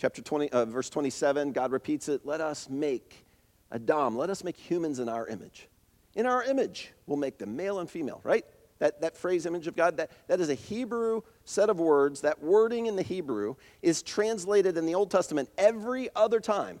Chapter 0.00 0.22
20, 0.22 0.48
uh, 0.48 0.64
verse 0.64 0.88
27, 0.88 1.52
God 1.52 1.72
repeats 1.72 2.08
it. 2.08 2.24
Let 2.24 2.40
us 2.40 2.70
make 2.70 3.26
Adam, 3.70 4.16
let 4.16 4.30
us 4.30 4.42
make 4.42 4.56
humans 4.56 4.98
in 4.98 5.10
our 5.10 5.26
image. 5.26 5.68
In 6.14 6.24
our 6.24 6.42
image, 6.42 6.92
we'll 7.06 7.18
make 7.18 7.36
them 7.36 7.54
male 7.54 7.80
and 7.80 7.90
female, 7.90 8.22
right? 8.24 8.46
That, 8.78 9.02
that 9.02 9.14
phrase, 9.14 9.44
image 9.44 9.66
of 9.66 9.76
God, 9.76 9.98
that, 9.98 10.10
that 10.26 10.40
is 10.40 10.48
a 10.48 10.54
Hebrew 10.54 11.20
set 11.44 11.68
of 11.68 11.78
words. 11.78 12.22
That 12.22 12.42
wording 12.42 12.86
in 12.86 12.96
the 12.96 13.02
Hebrew 13.02 13.56
is 13.82 14.02
translated 14.02 14.78
in 14.78 14.86
the 14.86 14.94
Old 14.94 15.10
Testament 15.10 15.50
every 15.58 16.08
other 16.16 16.40
time. 16.40 16.80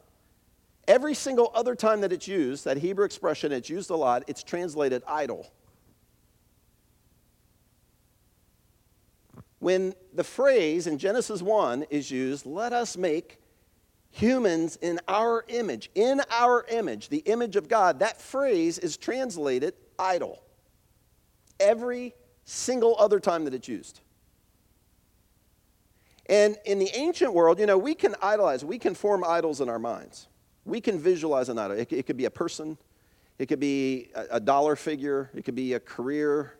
Every 0.88 1.12
single 1.12 1.52
other 1.54 1.74
time 1.74 2.00
that 2.00 2.14
it's 2.14 2.26
used, 2.26 2.64
that 2.64 2.78
Hebrew 2.78 3.04
expression, 3.04 3.52
it's 3.52 3.68
used 3.68 3.90
a 3.90 3.96
lot, 3.96 4.24
it's 4.28 4.42
translated 4.42 5.02
idol. 5.06 5.52
When 9.60 9.94
the 10.14 10.24
phrase 10.24 10.86
in 10.86 10.98
Genesis 10.98 11.42
1 11.42 11.84
is 11.90 12.10
used, 12.10 12.46
let 12.46 12.72
us 12.72 12.96
make 12.96 13.38
humans 14.10 14.76
in 14.80 14.98
our 15.06 15.44
image, 15.48 15.90
in 15.94 16.22
our 16.30 16.64
image, 16.68 17.10
the 17.10 17.18
image 17.18 17.56
of 17.56 17.68
God, 17.68 18.00
that 18.00 18.20
phrase 18.20 18.78
is 18.78 18.96
translated 18.96 19.74
idol 19.98 20.42
every 21.60 22.14
single 22.44 22.96
other 22.98 23.20
time 23.20 23.44
that 23.44 23.54
it's 23.54 23.68
used. 23.68 24.00
And 26.26 26.56
in 26.64 26.78
the 26.78 26.90
ancient 26.94 27.34
world, 27.34 27.58
you 27.58 27.66
know, 27.66 27.76
we 27.76 27.94
can 27.94 28.14
idolize, 28.22 28.64
we 28.64 28.78
can 28.78 28.94
form 28.94 29.22
idols 29.24 29.60
in 29.60 29.68
our 29.68 29.78
minds. 29.78 30.28
We 30.64 30.80
can 30.80 30.98
visualize 30.98 31.48
an 31.48 31.58
idol. 31.58 31.76
It, 31.76 31.92
it 31.92 32.06
could 32.06 32.16
be 32.16 32.24
a 32.24 32.30
person, 32.30 32.78
it 33.38 33.46
could 33.46 33.60
be 33.60 34.10
a, 34.14 34.26
a 34.32 34.40
dollar 34.40 34.74
figure, 34.74 35.30
it 35.34 35.44
could 35.44 35.54
be 35.54 35.74
a 35.74 35.80
career, 35.80 36.54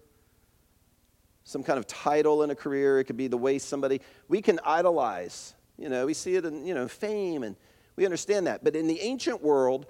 some 1.51 1.65
kind 1.65 1.81
of 1.81 1.87
title 1.89 2.45
in 2.45 2.51
a 2.51 2.55
career, 2.55 3.01
it 3.01 3.05
could 3.05 3.17
be 3.17 3.27
the 3.27 3.37
way 3.37 3.59
somebody, 3.59 4.01
we 4.29 4.41
can 4.41 4.61
idolize. 4.65 5.55
You 5.77 5.89
know, 5.89 6.07
we 6.07 6.15
see 6.15 6.37
it 6.37 6.45
in, 6.45 6.65
you 6.65 6.75
know, 6.75 6.87
fame 6.87 7.43
and 7.43 7.57
we 7.97 8.05
understand 8.05 8.47
that. 8.47 8.63
But 8.63 8.77
in 8.77 8.87
the 8.87 9.01
ancient 9.01 9.43
world, 9.43 9.87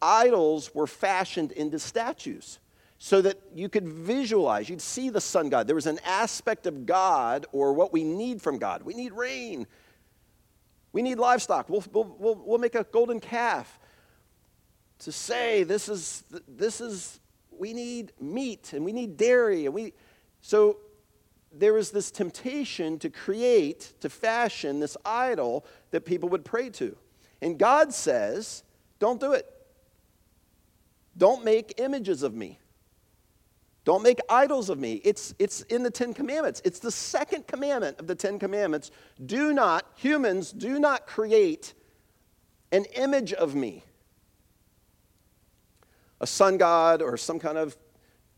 idols 0.00 0.74
were 0.74 0.86
fashioned 0.86 1.52
into 1.52 1.78
statues 1.78 2.60
so 2.98 3.20
that 3.20 3.38
you 3.54 3.68
could 3.68 3.86
visualize, 3.86 4.70
you'd 4.70 4.80
see 4.80 5.10
the 5.10 5.20
sun 5.20 5.50
god. 5.50 5.66
There 5.66 5.74
was 5.74 5.86
an 5.86 5.98
aspect 6.06 6.66
of 6.66 6.86
God 6.86 7.44
or 7.52 7.74
what 7.74 7.92
we 7.92 8.04
need 8.04 8.40
from 8.40 8.58
God. 8.58 8.82
We 8.82 8.94
need 8.94 9.12
rain. 9.12 9.66
We 10.92 11.02
need 11.02 11.18
livestock. 11.18 11.68
We'll, 11.68 11.84
we'll, 11.92 12.42
we'll, 12.42 12.58
make 12.58 12.74
a 12.74 12.84
golden 12.84 13.20
calf 13.20 13.78
to 15.00 15.12
say 15.12 15.64
this 15.64 15.90
is, 15.90 16.24
this 16.48 16.80
is, 16.80 17.20
we 17.50 17.74
need 17.74 18.12
meat 18.18 18.72
and 18.72 18.82
we 18.82 18.92
need 18.92 19.18
dairy. 19.18 19.66
And 19.66 19.74
we, 19.74 19.92
so 20.40 20.78
there 21.54 21.72
was 21.72 21.90
this 21.90 22.10
temptation 22.10 22.98
to 23.00 23.10
create, 23.10 23.92
to 24.00 24.08
fashion 24.08 24.80
this 24.80 24.96
idol 25.04 25.64
that 25.90 26.04
people 26.04 26.28
would 26.30 26.44
pray 26.44 26.70
to. 26.70 26.96
And 27.40 27.58
God 27.58 27.92
says, 27.92 28.62
don't 28.98 29.20
do 29.20 29.32
it. 29.32 29.46
Don't 31.16 31.44
make 31.44 31.74
images 31.78 32.22
of 32.22 32.34
me. 32.34 32.58
Don't 33.84 34.02
make 34.02 34.20
idols 34.28 34.70
of 34.70 34.78
me. 34.78 35.00
It's, 35.04 35.34
it's 35.38 35.62
in 35.62 35.82
the 35.82 35.90
Ten 35.90 36.14
Commandments. 36.14 36.62
It's 36.64 36.78
the 36.78 36.92
second 36.92 37.48
commandment 37.48 37.98
of 37.98 38.06
the 38.06 38.14
Ten 38.14 38.38
Commandments. 38.38 38.92
Do 39.26 39.52
not, 39.52 39.84
humans, 39.96 40.52
do 40.52 40.78
not 40.78 41.06
create 41.06 41.74
an 42.70 42.84
image 42.94 43.32
of 43.32 43.54
me. 43.54 43.82
A 46.20 46.26
sun 46.26 46.58
god 46.58 47.02
or 47.02 47.16
some 47.16 47.40
kind 47.40 47.58
of 47.58 47.76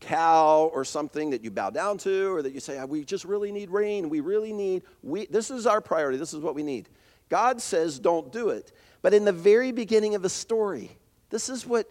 cow 0.05 0.69
or 0.73 0.85
something 0.85 1.31
that 1.31 1.43
you 1.43 1.51
bow 1.51 1.69
down 1.69 1.97
to 1.99 2.33
or 2.33 2.41
that 2.41 2.53
you 2.53 2.59
say, 2.59 2.77
ah, 2.77 2.85
we 2.85 3.03
just 3.03 3.25
really 3.25 3.51
need 3.51 3.69
rain. 3.69 4.09
We 4.09 4.19
really 4.19 4.53
need, 4.53 4.83
we, 5.03 5.25
this 5.25 5.49
is 5.51 5.65
our 5.67 5.81
priority. 5.81 6.17
This 6.17 6.33
is 6.33 6.41
what 6.41 6.55
we 6.55 6.63
need. 6.63 6.89
God 7.29 7.61
says, 7.61 7.99
don't 7.99 8.31
do 8.31 8.49
it. 8.49 8.71
But 9.01 9.13
in 9.13 9.25
the 9.25 9.33
very 9.33 9.71
beginning 9.71 10.15
of 10.15 10.21
the 10.21 10.29
story, 10.29 10.91
this 11.29 11.49
is 11.49 11.65
what 11.65 11.89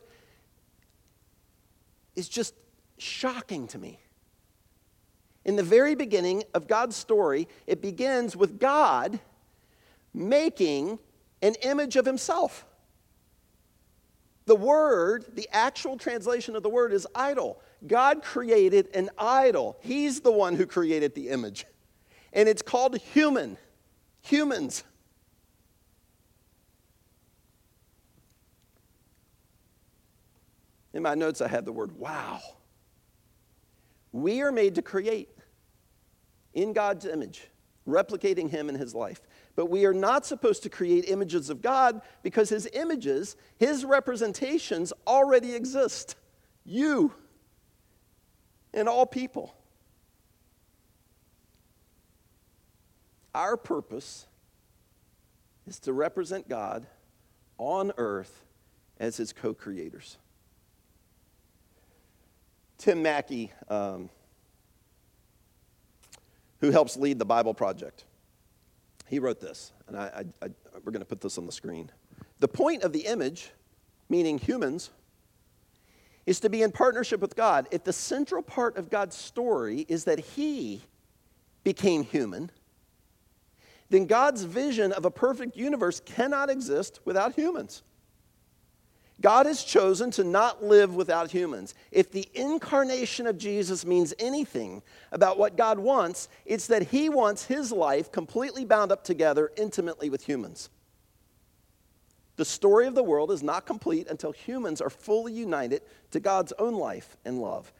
is 2.17 2.29
just 2.29 2.55
shocking 2.99 3.67
to 3.69 3.79
me. 3.79 4.01
In 5.45 5.57
the 5.57 5.63
very 5.63 5.95
beginning 5.95 6.45
of 6.55 6.67
God's 6.67 6.97
story, 6.97 7.49
it 7.67 7.83
begins 7.83 8.37
with 8.37 8.59
God 8.59 9.21
making 10.15 10.99
an 11.43 11.55
image 11.63 11.97
of 11.97 12.07
himself. 12.07 12.65
The 14.47 14.57
word, 14.57 15.25
the 15.35 15.49
actual 15.53 15.97
translation 15.97 16.55
of 16.55 16.63
the 16.63 16.69
word 16.69 16.93
is 16.93 17.07
idol. 17.15 17.61
God 17.87 18.23
created 18.23 18.89
an 18.95 19.11
idol. 19.19 19.77
He's 19.81 20.21
the 20.21 20.33
one 20.33 20.57
who 20.57 20.67
created 20.67 21.15
the 21.15 21.29
image. 21.29 21.67
And 22.33 22.49
it's 22.49 22.63
called 22.63 22.97
human. 22.99 23.57
Humans. 24.23 24.85
In 30.95 31.03
my 31.03 31.15
notes, 31.15 31.41
I 31.41 31.49
had 31.49 31.65
the 31.65 31.73
word 31.73 31.93
wow. 31.93 32.41
We 34.13 34.43
are 34.43 34.53
made 34.53 34.77
to 34.77 34.83
create 34.83 35.29
in 36.55 36.73
God's 36.73 37.05
image, 37.05 37.49
replicating 37.87 38.49
Him 38.49 38.69
in 38.69 38.77
His 38.77 38.95
life. 38.95 39.21
But 39.57 39.67
we 39.67 39.87
are 39.87 39.93
not 39.93 40.25
supposed 40.25 40.63
to 40.63 40.71
create 40.71 41.09
images 41.09 41.51
of 41.51 41.61
God 41.61 42.01
because 42.23 42.49
His 42.49 42.69
images, 42.73 43.37
His 43.59 43.85
representations 43.85 44.93
already 45.07 45.55
exist. 45.55 46.15
You 46.65 47.13
and 48.75 48.89
all 48.89 49.07
people. 49.07 49.55
Our 53.35 53.57
purpose 53.57 54.27
is 55.67 55.79
to 55.81 55.93
represent 55.93 56.49
God 56.49 56.87
on 57.57 57.93
earth 57.97 58.43
as 58.99 59.17
His 59.17 59.33
co 59.33 59.55
creators. 59.55 60.19
Tim 62.79 63.03
Mackie, 63.03 63.53
um, 63.69 64.11
who 66.61 66.71
helps 66.71 66.97
lead 66.97 67.19
the 67.19 67.25
Bible 67.25 67.55
Project, 67.55 68.05
he 69.07 69.19
wrote 69.19 69.41
this, 69.41 69.73
and 69.87 69.97
I, 69.97 70.25
I, 70.43 70.47
I, 70.47 70.49
we're 70.85 70.93
going 70.93 71.01
to 71.01 71.07
put 71.07 71.21
this 71.21 71.39
on 71.39 71.47
the 71.47 71.53
screen. 71.53 71.91
The 72.41 72.49
point 72.49 72.83
of 72.83 72.93
the 72.93 73.07
image, 73.07 73.51
meaning 74.09 74.39
humans, 74.39 74.91
is 76.27 76.41
to 76.41 76.49
be 76.49 76.63
in 76.63 76.73
partnership 76.73 77.21
with 77.21 77.37
God. 77.37 77.69
If 77.71 77.85
the 77.85 77.93
central 77.93 78.43
part 78.43 78.77
of 78.77 78.91
God's 78.91 79.17
story 79.17 79.85
is 79.89 80.05
that 80.05 80.19
He 80.19 80.83
became 81.63 82.05
human, 82.05 82.51
then 83.91 84.07
God's 84.07 84.45
vision 84.45 84.93
of 84.93 85.05
a 85.05 85.11
perfect 85.11 85.57
universe 85.57 86.01
cannot 86.01 86.51
exist 86.51 87.01
without 87.05 87.35
humans. 87.35 87.83
God 89.21 89.47
has 89.47 89.63
chosen 89.63 90.11
to 90.13 90.25
not 90.25 90.65
live 90.65 90.95
without 90.95 91.31
humans. 91.31 91.75
If 91.93 92.11
the 92.11 92.29
incarnation 92.35 93.27
of 93.27 93.39
Jesus 93.39 93.87
means 93.87 94.13
anything 94.19 94.83
about 95.13 95.39
what 95.39 95.57
God 95.57 95.79
wants, 95.79 96.29
it's 96.45 96.67
that 96.67 96.83
He 96.89 97.09
wants 97.09 97.45
His 97.45 97.71
life 97.71 98.11
completely 98.11 98.65
bound 98.65 98.91
up 98.91 99.05
together 99.05 99.53
intimately 99.57 100.11
with 100.11 100.25
humans. 100.25 100.69
The 102.37 102.45
story 102.45 102.87
of 102.87 102.95
the 102.95 103.03
world 103.03 103.31
is 103.31 103.43
not 103.43 103.67
complete 103.67 104.09
until 104.09 104.33
humans 104.33 104.81
are 104.81 104.91
fully 104.91 105.33
united 105.33 105.83
to 106.11 106.21
God's 106.21 106.53
own 106.59 106.75
life 106.75 107.17
and 107.25 107.41
love. 107.41 107.73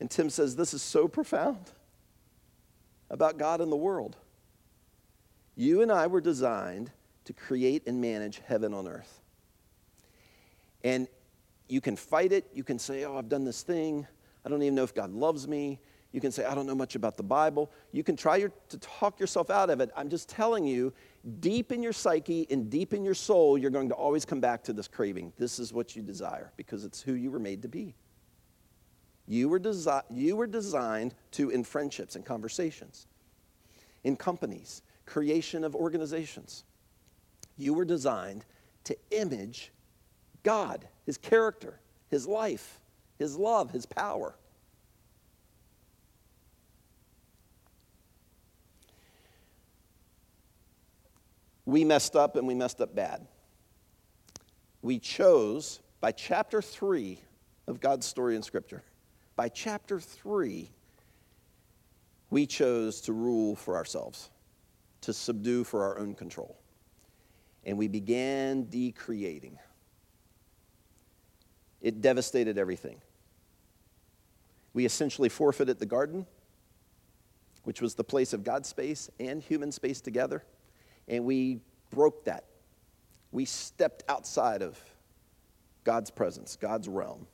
And 0.00 0.10
Tim 0.10 0.30
says 0.30 0.56
this 0.56 0.74
is 0.74 0.82
so 0.82 1.06
profound 1.06 1.70
about 3.10 3.38
God 3.38 3.60
and 3.60 3.70
the 3.70 3.76
world. 3.76 4.16
You 5.54 5.82
and 5.82 5.92
I 5.92 6.06
were 6.06 6.20
designed 6.20 6.90
to 7.26 7.32
create 7.32 7.86
and 7.86 8.00
manage 8.00 8.40
heaven 8.46 8.74
on 8.74 8.88
earth. 8.88 9.20
And 10.82 11.08
you 11.68 11.80
can 11.80 11.96
fight 11.96 12.32
it. 12.32 12.46
You 12.52 12.64
can 12.64 12.78
say, 12.78 13.04
Oh, 13.04 13.16
I've 13.16 13.28
done 13.28 13.44
this 13.44 13.62
thing. 13.62 14.06
I 14.44 14.48
don't 14.48 14.62
even 14.62 14.74
know 14.74 14.82
if 14.82 14.94
God 14.94 15.10
loves 15.10 15.48
me. 15.48 15.80
You 16.14 16.20
can 16.20 16.30
say, 16.30 16.44
I 16.44 16.54
don't 16.54 16.66
know 16.66 16.76
much 16.76 16.94
about 16.94 17.16
the 17.16 17.24
Bible. 17.24 17.72
You 17.90 18.04
can 18.04 18.14
try 18.14 18.36
your, 18.36 18.52
to 18.68 18.78
talk 18.78 19.18
yourself 19.18 19.50
out 19.50 19.68
of 19.68 19.80
it. 19.80 19.90
I'm 19.96 20.08
just 20.08 20.28
telling 20.28 20.64
you, 20.64 20.92
deep 21.40 21.72
in 21.72 21.82
your 21.82 21.92
psyche 21.92 22.46
and 22.50 22.70
deep 22.70 22.94
in 22.94 23.04
your 23.04 23.14
soul, 23.14 23.58
you're 23.58 23.72
going 23.72 23.88
to 23.88 23.96
always 23.96 24.24
come 24.24 24.38
back 24.38 24.62
to 24.62 24.72
this 24.72 24.86
craving. 24.86 25.32
This 25.38 25.58
is 25.58 25.72
what 25.72 25.96
you 25.96 26.02
desire 26.02 26.52
because 26.56 26.84
it's 26.84 27.02
who 27.02 27.14
you 27.14 27.32
were 27.32 27.40
made 27.40 27.62
to 27.62 27.68
be. 27.68 27.96
You 29.26 29.48
were, 29.48 29.58
desi- 29.58 30.04
you 30.08 30.36
were 30.36 30.46
designed 30.46 31.16
to, 31.32 31.50
in 31.50 31.64
friendships 31.64 32.14
and 32.14 32.24
conversations, 32.24 33.08
in 34.04 34.14
companies, 34.14 34.82
creation 35.06 35.64
of 35.64 35.74
organizations, 35.74 36.62
you 37.56 37.74
were 37.74 37.84
designed 37.84 38.44
to 38.84 38.96
image 39.10 39.72
God, 40.44 40.86
His 41.06 41.18
character, 41.18 41.80
His 42.08 42.24
life, 42.28 42.78
His 43.18 43.36
love, 43.36 43.72
His 43.72 43.84
power. 43.84 44.36
We 51.66 51.84
messed 51.84 52.16
up 52.16 52.36
and 52.36 52.46
we 52.46 52.54
messed 52.54 52.80
up 52.80 52.94
bad. 52.94 53.26
We 54.82 54.98
chose, 54.98 55.80
by 56.00 56.12
chapter 56.12 56.60
3 56.60 57.18
of 57.66 57.80
God's 57.80 58.06
story 58.06 58.36
in 58.36 58.42
Scripture, 58.42 58.82
by 59.36 59.48
chapter 59.48 59.98
3, 59.98 60.70
we 62.30 62.46
chose 62.46 63.00
to 63.02 63.12
rule 63.12 63.56
for 63.56 63.76
ourselves, 63.76 64.30
to 65.02 65.12
subdue 65.12 65.64
for 65.64 65.82
our 65.84 65.98
own 65.98 66.14
control. 66.14 66.56
And 67.64 67.78
we 67.78 67.88
began 67.88 68.64
decreating. 68.64 69.58
It 71.80 72.00
devastated 72.00 72.58
everything. 72.58 73.00
We 74.74 74.84
essentially 74.84 75.28
forfeited 75.28 75.78
the 75.78 75.86
garden, 75.86 76.26
which 77.62 77.80
was 77.80 77.94
the 77.94 78.04
place 78.04 78.32
of 78.32 78.44
God's 78.44 78.68
space 78.68 79.10
and 79.18 79.40
human 79.42 79.72
space 79.72 80.00
together, 80.00 80.44
and 81.08 81.24
we 81.24 81.60
broke 81.90 82.24
that. 82.24 82.44
We 83.32 83.44
stepped 83.44 84.04
outside 84.08 84.62
of 84.62 84.78
God's 85.84 86.10
presence, 86.10 86.56
God's 86.56 86.88
realm. 86.88 87.26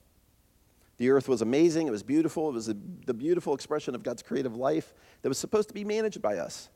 The 0.99 1.11
earth 1.11 1.29
was 1.29 1.41
amazing, 1.41 1.87
it 1.87 1.91
was 1.91 2.03
beautiful, 2.03 2.51
it 2.51 2.53
was 2.53 2.69
a, 2.69 2.77
the 3.07 3.15
beautiful 3.15 3.55
expression 3.55 3.95
of 3.95 4.03
God's 4.03 4.23
creative 4.23 4.55
life 4.55 4.93
that 5.23 5.29
was 5.29 5.39
supposed 5.39 5.69
to 5.69 5.75
be 5.75 5.85
managed 5.85 6.21
by 6.21 6.37
us, 6.37 6.69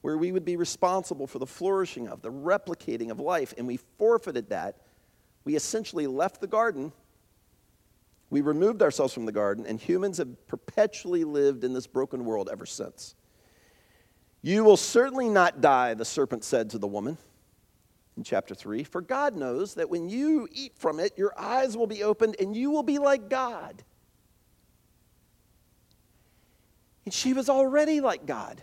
where 0.00 0.18
we 0.18 0.32
would 0.32 0.44
be 0.44 0.56
responsible 0.56 1.26
for 1.26 1.38
the 1.38 1.46
flourishing 1.46 2.08
of, 2.08 2.20
the 2.20 2.32
replicating 2.32 3.10
of 3.10 3.20
life, 3.20 3.54
and 3.56 3.66
we 3.66 3.76
forfeited 3.96 4.48
that. 4.50 4.78
We 5.44 5.54
essentially 5.54 6.08
left 6.08 6.40
the 6.40 6.48
garden. 6.48 6.92
We 8.28 8.40
removed 8.40 8.82
ourselves 8.82 9.14
from 9.14 9.24
the 9.24 9.32
garden, 9.32 9.66
and 9.66 9.80
humans 9.80 10.18
have 10.18 10.46
perpetually 10.48 11.24
lived 11.24 11.62
in 11.62 11.74
this 11.74 11.86
broken 11.86 12.24
world 12.24 12.48
ever 12.50 12.66
since. 12.66 13.14
You 14.42 14.64
will 14.64 14.76
certainly 14.76 15.28
not 15.28 15.60
die, 15.60 15.94
the 15.94 16.04
serpent 16.04 16.44
said 16.44 16.70
to 16.70 16.78
the 16.78 16.86
woman 16.86 17.18
in 18.16 18.24
chapter 18.24 18.54
3. 18.54 18.84
For 18.84 19.00
God 19.00 19.36
knows 19.36 19.74
that 19.74 19.90
when 19.90 20.08
you 20.08 20.48
eat 20.52 20.72
from 20.76 21.00
it, 21.00 21.16
your 21.16 21.32
eyes 21.38 21.76
will 21.76 21.86
be 21.86 22.02
opened 22.02 22.36
and 22.38 22.56
you 22.56 22.70
will 22.70 22.82
be 22.82 22.98
like 22.98 23.28
God. 23.28 23.82
And 27.04 27.14
she 27.14 27.32
was 27.32 27.48
already 27.48 28.00
like 28.00 28.26
God. 28.26 28.62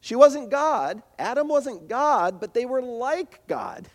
She 0.00 0.16
wasn't 0.16 0.50
God. 0.50 1.02
Adam 1.18 1.48
wasn't 1.48 1.86
God, 1.88 2.40
but 2.40 2.54
they 2.54 2.64
were 2.64 2.80
like 2.80 3.46
God, 3.46 3.88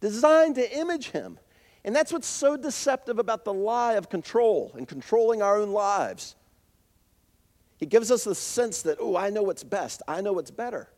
designed 0.00 0.54
to 0.54 0.78
image 0.78 1.10
him. 1.10 1.38
And 1.84 1.94
that's 1.94 2.12
what's 2.12 2.26
so 2.26 2.56
deceptive 2.56 3.18
about 3.18 3.44
the 3.44 3.52
lie 3.52 3.94
of 3.94 4.08
control 4.08 4.72
and 4.76 4.88
controlling 4.88 5.42
our 5.42 5.58
own 5.58 5.70
lives. 5.70 6.34
It 7.80 7.88
gives 7.88 8.10
us 8.10 8.24
the 8.24 8.34
sense 8.34 8.82
that, 8.82 8.98
oh, 9.00 9.16
I 9.16 9.30
know 9.30 9.42
what's 9.42 9.64
best, 9.64 10.02
I 10.08 10.20
know 10.20 10.32
what's 10.32 10.50
better. 10.50 10.88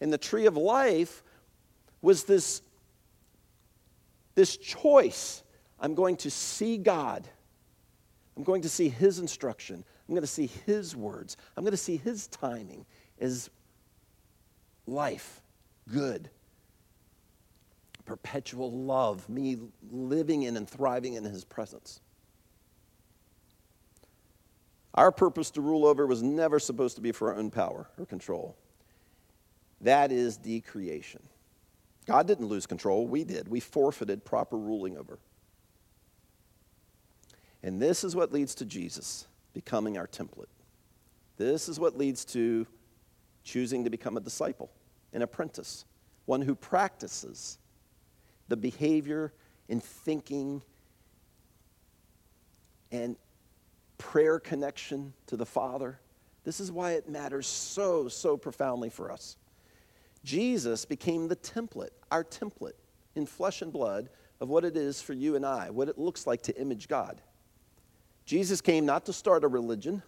And 0.00 0.12
the 0.12 0.18
tree 0.18 0.46
of 0.46 0.56
life 0.56 1.22
was 2.02 2.24
this, 2.24 2.62
this 4.34 4.56
choice. 4.56 5.42
I'm 5.78 5.94
going 5.94 6.16
to 6.18 6.30
see 6.30 6.78
God. 6.78 7.28
I'm 8.36 8.42
going 8.42 8.62
to 8.62 8.68
see 8.68 8.88
His 8.88 9.18
instruction. 9.18 9.84
I'm 10.08 10.14
going 10.14 10.22
to 10.22 10.26
see 10.26 10.46
His 10.66 10.96
words. 10.96 11.36
I'm 11.56 11.64
going 11.64 11.72
to 11.72 11.76
see 11.76 11.96
His 11.96 12.26
timing 12.28 12.86
as 13.20 13.50
life, 14.86 15.42
good, 15.92 16.30
perpetual 18.06 18.72
love, 18.72 19.28
me 19.28 19.58
living 19.90 20.42
in 20.42 20.56
and 20.56 20.68
thriving 20.68 21.14
in 21.14 21.24
His 21.24 21.44
presence. 21.44 22.00
Our 24.94 25.12
purpose 25.12 25.50
to 25.52 25.60
rule 25.60 25.86
over 25.86 26.06
was 26.06 26.22
never 26.22 26.58
supposed 26.58 26.96
to 26.96 27.02
be 27.02 27.12
for 27.12 27.32
our 27.32 27.38
own 27.38 27.50
power 27.50 27.88
or 27.98 28.06
control. 28.06 28.56
That 29.80 30.12
is 30.12 30.36
decreation. 30.36 31.22
God 32.06 32.26
didn't 32.26 32.46
lose 32.46 32.66
control, 32.66 33.06
we 33.06 33.24
did. 33.24 33.48
We 33.48 33.60
forfeited 33.60 34.24
proper 34.24 34.58
ruling 34.58 34.96
over. 34.98 35.18
And 37.62 37.80
this 37.80 38.04
is 38.04 38.16
what 38.16 38.32
leads 38.32 38.54
to 38.56 38.64
Jesus 38.64 39.26
becoming 39.52 39.96
our 39.98 40.06
template. 40.06 40.46
This 41.36 41.68
is 41.68 41.78
what 41.78 41.96
leads 41.96 42.24
to 42.26 42.66
choosing 43.44 43.84
to 43.84 43.90
become 43.90 44.16
a 44.16 44.20
disciple, 44.20 44.70
an 45.12 45.22
apprentice, 45.22 45.84
one 46.26 46.42
who 46.42 46.54
practices 46.54 47.58
the 48.48 48.56
behavior 48.56 49.32
and 49.68 49.82
thinking 49.82 50.62
and 52.92 53.16
prayer 54.00 54.40
connection 54.40 55.12
to 55.26 55.36
the 55.36 55.46
Father. 55.46 56.00
This 56.42 56.58
is 56.58 56.72
why 56.72 56.92
it 56.92 57.08
matters 57.08 57.46
so, 57.46 58.08
so 58.08 58.36
profoundly 58.36 58.88
for 58.88 59.12
us. 59.12 59.36
Jesus 60.24 60.84
became 60.84 61.28
the 61.28 61.36
template, 61.36 61.90
our 62.10 62.24
template 62.24 62.72
in 63.14 63.26
flesh 63.26 63.62
and 63.62 63.72
blood 63.72 64.08
of 64.40 64.48
what 64.48 64.64
it 64.64 64.76
is 64.76 65.02
for 65.02 65.12
you 65.12 65.36
and 65.36 65.44
I, 65.44 65.70
what 65.70 65.88
it 65.88 65.98
looks 65.98 66.26
like 66.26 66.42
to 66.42 66.58
image 66.58 66.88
God. 66.88 67.20
Jesus 68.24 68.60
came 68.60 68.86
not 68.86 69.04
to 69.06 69.12
start 69.12 69.44
a 69.44 69.48
religion, 69.48 70.02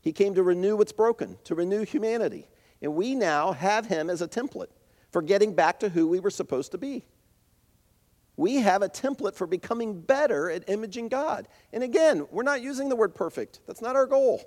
He 0.00 0.12
came 0.12 0.34
to 0.34 0.42
renew 0.42 0.76
what's 0.76 0.92
broken, 0.92 1.38
to 1.44 1.54
renew 1.54 1.84
humanity. 1.84 2.48
And 2.82 2.94
we 2.96 3.14
now 3.14 3.52
have 3.52 3.86
Him 3.86 4.10
as 4.10 4.20
a 4.20 4.26
template 4.26 4.70
for 5.10 5.22
getting 5.22 5.54
back 5.54 5.78
to 5.80 5.88
who 5.88 6.08
we 6.08 6.18
were 6.18 6.30
supposed 6.30 6.72
to 6.72 6.78
be. 6.78 7.04
We 8.36 8.56
have 8.56 8.82
a 8.82 8.88
template 8.88 9.34
for 9.34 9.46
becoming 9.46 10.00
better 10.00 10.50
at 10.50 10.68
imaging 10.68 11.08
God. 11.08 11.48
And 11.72 11.82
again, 11.82 12.26
we're 12.30 12.42
not 12.42 12.62
using 12.62 12.88
the 12.88 12.96
word 12.96 13.14
perfect, 13.14 13.60
that's 13.66 13.82
not 13.82 13.96
our 13.96 14.06
goal. 14.06 14.42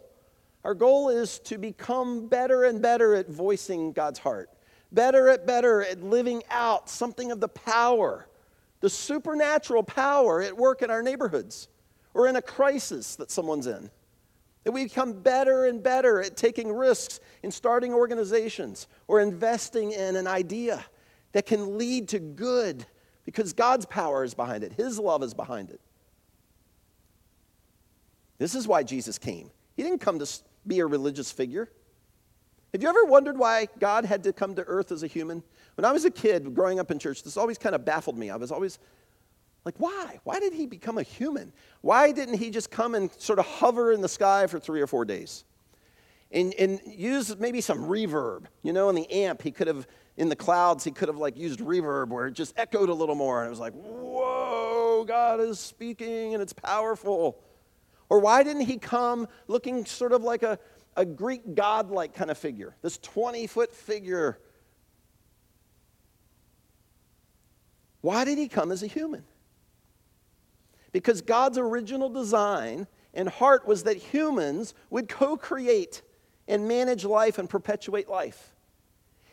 Our 0.64 0.74
goal 0.74 1.10
is 1.10 1.38
to 1.40 1.60
become 1.60 2.28
better 2.28 2.64
and 2.64 2.82
better 2.82 3.14
at 3.14 3.30
voicing 3.30 3.94
God's 3.94 4.18
heart, 4.18 4.50
better 4.92 5.30
at 5.30 5.46
better 5.46 5.84
at 5.84 6.02
living 6.02 6.42
out 6.50 6.90
something 6.90 7.32
of 7.32 7.40
the 7.40 7.48
power, 7.48 8.28
the 8.80 8.90
supernatural 8.90 9.84
power 9.84 10.42
at 10.42 10.58
work 10.58 10.82
in 10.82 10.90
our 10.90 11.04
neighborhoods 11.04 11.68
or 12.16 12.28
in 12.28 12.36
a 12.38 12.42
crisis 12.42 13.16
that 13.18 13.30
someone's 13.30 13.68
in. 13.68 13.92
That 14.64 14.72
we 14.72 14.86
become 14.86 15.14
better 15.14 15.66
and 15.66 15.84
better 15.84 16.24
at 16.24 16.36
taking 16.36 16.74
risks 16.74 17.20
in 17.44 17.52
starting 17.52 17.94
organizations 17.94 18.88
or 19.08 19.20
investing 19.20 19.92
in 19.92 20.16
an 20.16 20.26
idea 20.26 20.84
that 21.34 21.46
can 21.46 21.78
lead 21.78 22.08
to 22.10 22.20
good 22.20 22.88
because 23.26 23.54
God's 23.54 23.86
power 23.86 24.24
is 24.24 24.34
behind 24.34 24.64
it, 24.64 24.74
His 24.74 25.00
love 25.00 25.24
is 25.24 25.34
behind 25.34 25.70
it. 25.70 25.82
This 28.38 28.56
is 28.56 28.68
why 28.68 28.84
Jesus 28.84 29.18
came. 29.18 29.50
He 29.76 29.84
didn't 29.84 30.00
come 30.00 30.20
to 30.20 30.28
be 30.68 30.80
a 30.80 30.86
religious 30.86 31.32
figure. 31.32 31.70
Have 32.74 32.84
you 32.84 32.90
ever 32.90 33.06
wondered 33.06 33.38
why 33.38 33.68
God 33.80 34.04
had 34.04 34.24
to 34.24 34.34
come 34.34 34.56
to 34.56 34.64
earth 34.64 34.92
as 34.92 35.04
a 35.04 35.08
human? 35.08 35.42
When 35.76 35.86
I 35.86 35.92
was 35.92 36.04
a 36.04 36.12
kid 36.12 36.54
growing 36.54 36.80
up 36.80 36.92
in 36.92 37.00
church, 37.00 37.24
this 37.24 37.38
always 37.38 37.58
kind 37.58 37.74
of 37.74 37.86
baffled 37.86 38.18
me. 38.18 38.30
I 38.30 38.36
was 38.36 38.52
always 38.52 38.80
like, 39.64 39.76
why? 39.78 40.20
Why 40.24 40.40
did 40.40 40.54
he 40.54 40.66
become 40.66 40.98
a 40.98 41.04
human? 41.04 41.54
Why 41.82 42.12
didn't 42.12 42.38
he 42.38 42.50
just 42.50 42.70
come 42.70 42.94
and 42.94 43.12
sort 43.14 43.40
of 43.40 43.46
hover 43.46 43.92
in 43.92 44.02
the 44.02 44.10
sky 44.10 44.46
for 44.48 44.60
three 44.60 44.82
or 44.82 44.88
four 44.88 45.06
days? 45.06 45.46
And, 46.32 46.54
and 46.56 46.82
use 46.86 47.38
maybe 47.40 47.62
some 47.62 47.80
reverb. 47.80 48.46
You 48.62 48.74
know, 48.74 48.90
in 48.90 48.96
the 48.96 49.10
amp, 49.10 49.42
he 49.42 49.52
could 49.52 49.68
have, 49.68 49.88
in 50.18 50.30
the 50.30 50.36
clouds, 50.36 50.84
he 50.84 50.92
could 50.92 51.10
have 51.10 51.18
like 51.18 51.38
used 51.38 51.60
reverb 51.60 52.10
where 52.10 52.28
it 52.28 52.34
just 52.34 52.54
echoed 52.58 52.90
a 52.90 52.94
little 52.94 53.16
more. 53.16 53.42
And 53.42 53.48
it 53.48 53.50
was 53.50 53.60
like, 53.60 53.74
whoa, 53.74 55.04
God 55.06 55.42
is 55.42 55.60
speaking 55.60 56.34
and 56.34 56.42
it's 56.42 56.54
powerful. 56.54 57.40
Or 58.10 58.20
why 58.20 58.44
didn't 58.44 58.64
he 58.66 58.78
come 58.78 59.28
looking 59.48 59.86
sort 59.86 60.14
of 60.14 60.24
like 60.24 60.44
a, 60.44 60.58
a 60.96 61.06
Greek 61.06 61.56
godlike 61.56 62.14
kind 62.14 62.32
of 62.32 62.38
figure, 62.38 62.76
this 62.82 62.98
20 63.00 63.48
foot 63.48 63.74
figure? 63.74 64.40
Why 68.02 68.24
did 68.24 68.38
he 68.38 68.48
come 68.48 68.72
as 68.72 68.84
a 68.84 68.88
human? 68.88 69.24
Because 70.92 71.22
God's 71.22 71.58
original 71.58 72.08
design 72.08 72.88
and 73.14 73.28
heart 73.28 73.68
was 73.68 73.84
that 73.84 73.98
humans 73.98 74.74
would 74.90 75.10
co 75.10 75.36
create 75.36 76.04
and 76.48 76.68
manage 76.68 77.04
life 77.04 77.38
and 77.38 77.50
perpetuate 77.50 78.08
life. 78.08 78.55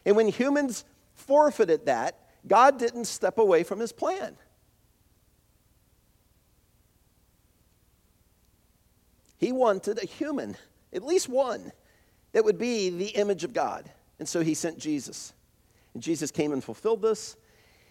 And 0.05 0.17
when 0.17 0.29
humans 0.29 0.85
forfeited 1.15 1.87
that, 1.87 2.19
God 2.47 2.79
didn't 2.79 3.05
step 3.05 3.39
away 3.39 3.63
from 3.63 3.79
his 3.79 3.93
plan. 3.93 4.37
He 9.39 9.53
wanted 9.53 10.03
a 10.03 10.07
human, 10.07 10.57
at 10.93 11.05
least 11.05 11.29
one, 11.29 11.73
that 12.33 12.45
would 12.45 12.59
be 12.59 12.91
the 12.91 13.09
image 13.09 13.45
of 13.45 13.53
God. 13.53 13.91
And 14.19 14.29
so 14.29 14.41
he 14.41 14.55
sent 14.55 14.79
Jesus. 14.79 15.33
And 15.95 16.03
Jesus 16.03 16.31
came 16.31 16.53
and 16.53 16.63
fulfilled 16.63 17.03
this. 17.03 17.37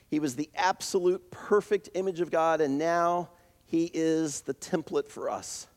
He 0.10 0.20
was 0.20 0.36
the 0.36 0.50
absolute 0.56 1.30
perfect 1.32 1.90
image 1.94 2.20
of 2.20 2.32
God, 2.32 2.62
and 2.62 2.78
now 2.78 3.30
he 3.66 3.90
is 3.94 4.42
the 4.42 4.54
template 4.54 5.10
for 5.10 5.30
us. 5.30 5.68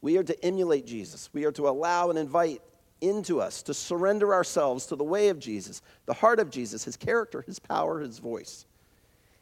We 0.00 0.16
are 0.16 0.24
to 0.24 0.44
emulate 0.44 0.86
Jesus. 0.86 1.28
We 1.32 1.44
are 1.44 1.52
to 1.52 1.68
allow 1.68 2.10
and 2.10 2.18
invite 2.18 2.62
into 3.00 3.40
us, 3.40 3.62
to 3.62 3.74
surrender 3.74 4.34
ourselves 4.34 4.86
to 4.86 4.96
the 4.96 5.04
way 5.04 5.28
of 5.28 5.38
Jesus, 5.38 5.82
the 6.06 6.14
heart 6.14 6.40
of 6.40 6.50
Jesus, 6.50 6.84
his 6.84 6.96
character, 6.96 7.42
his 7.42 7.58
power, 7.58 8.00
his 8.00 8.18
voice. 8.18 8.66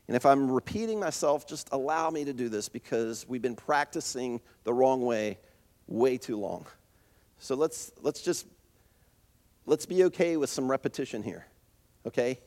And 0.07 0.17
if 0.17 0.25
I'm 0.25 0.51
repeating 0.51 1.01
myself, 1.01 1.47
just 1.47 1.69
allow 1.73 2.11
me 2.11 2.25
to 2.25 2.33
do 2.33 2.49
this 2.49 2.69
because 2.69 3.27
we've 3.29 3.43
been 3.43 3.57
practicing 3.57 4.41
the 4.65 4.73
wrong 4.73 5.05
way 5.05 5.39
way 5.87 6.19
too 6.19 6.39
long. 6.39 6.67
So 7.39 7.55
let's, 7.55 7.93
let's 8.03 8.23
just 8.23 8.47
let's 9.67 9.87
be 9.87 10.05
okay 10.05 10.37
with 10.37 10.51
some 10.51 10.71
repetition 10.71 11.23
here, 11.23 11.47
okay? 12.07 12.39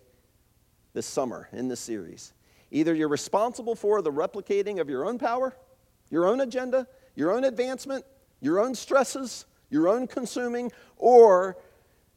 This 0.94 1.06
summer 1.06 1.48
in 1.54 1.68
this 1.68 1.80
series. 1.80 2.34
Either 2.72 2.94
you're 2.94 3.08
responsible 3.08 3.76
for 3.76 4.02
the 4.02 4.12
replicating 4.12 4.80
of 4.80 4.90
your 4.90 5.06
own 5.06 5.20
power, 5.20 5.56
your 6.10 6.26
own 6.26 6.42
agenda, 6.42 6.88
your 7.16 7.32
own 7.32 7.44
advancement, 7.44 8.06
your 8.42 8.60
own 8.60 8.74
stresses, 8.74 9.46
your 9.72 9.88
own 9.88 10.06
consuming, 10.06 10.72
or 10.98 11.58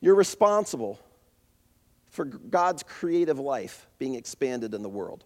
you're 0.01 0.15
responsible 0.15 1.01
for 2.11 2.27
God's 2.27 2.83
creative 2.83 3.39
life 3.39 3.87
being 3.99 4.15
expanded 4.15 4.75
in 4.75 4.83
the 4.83 4.89
world. 4.89 5.25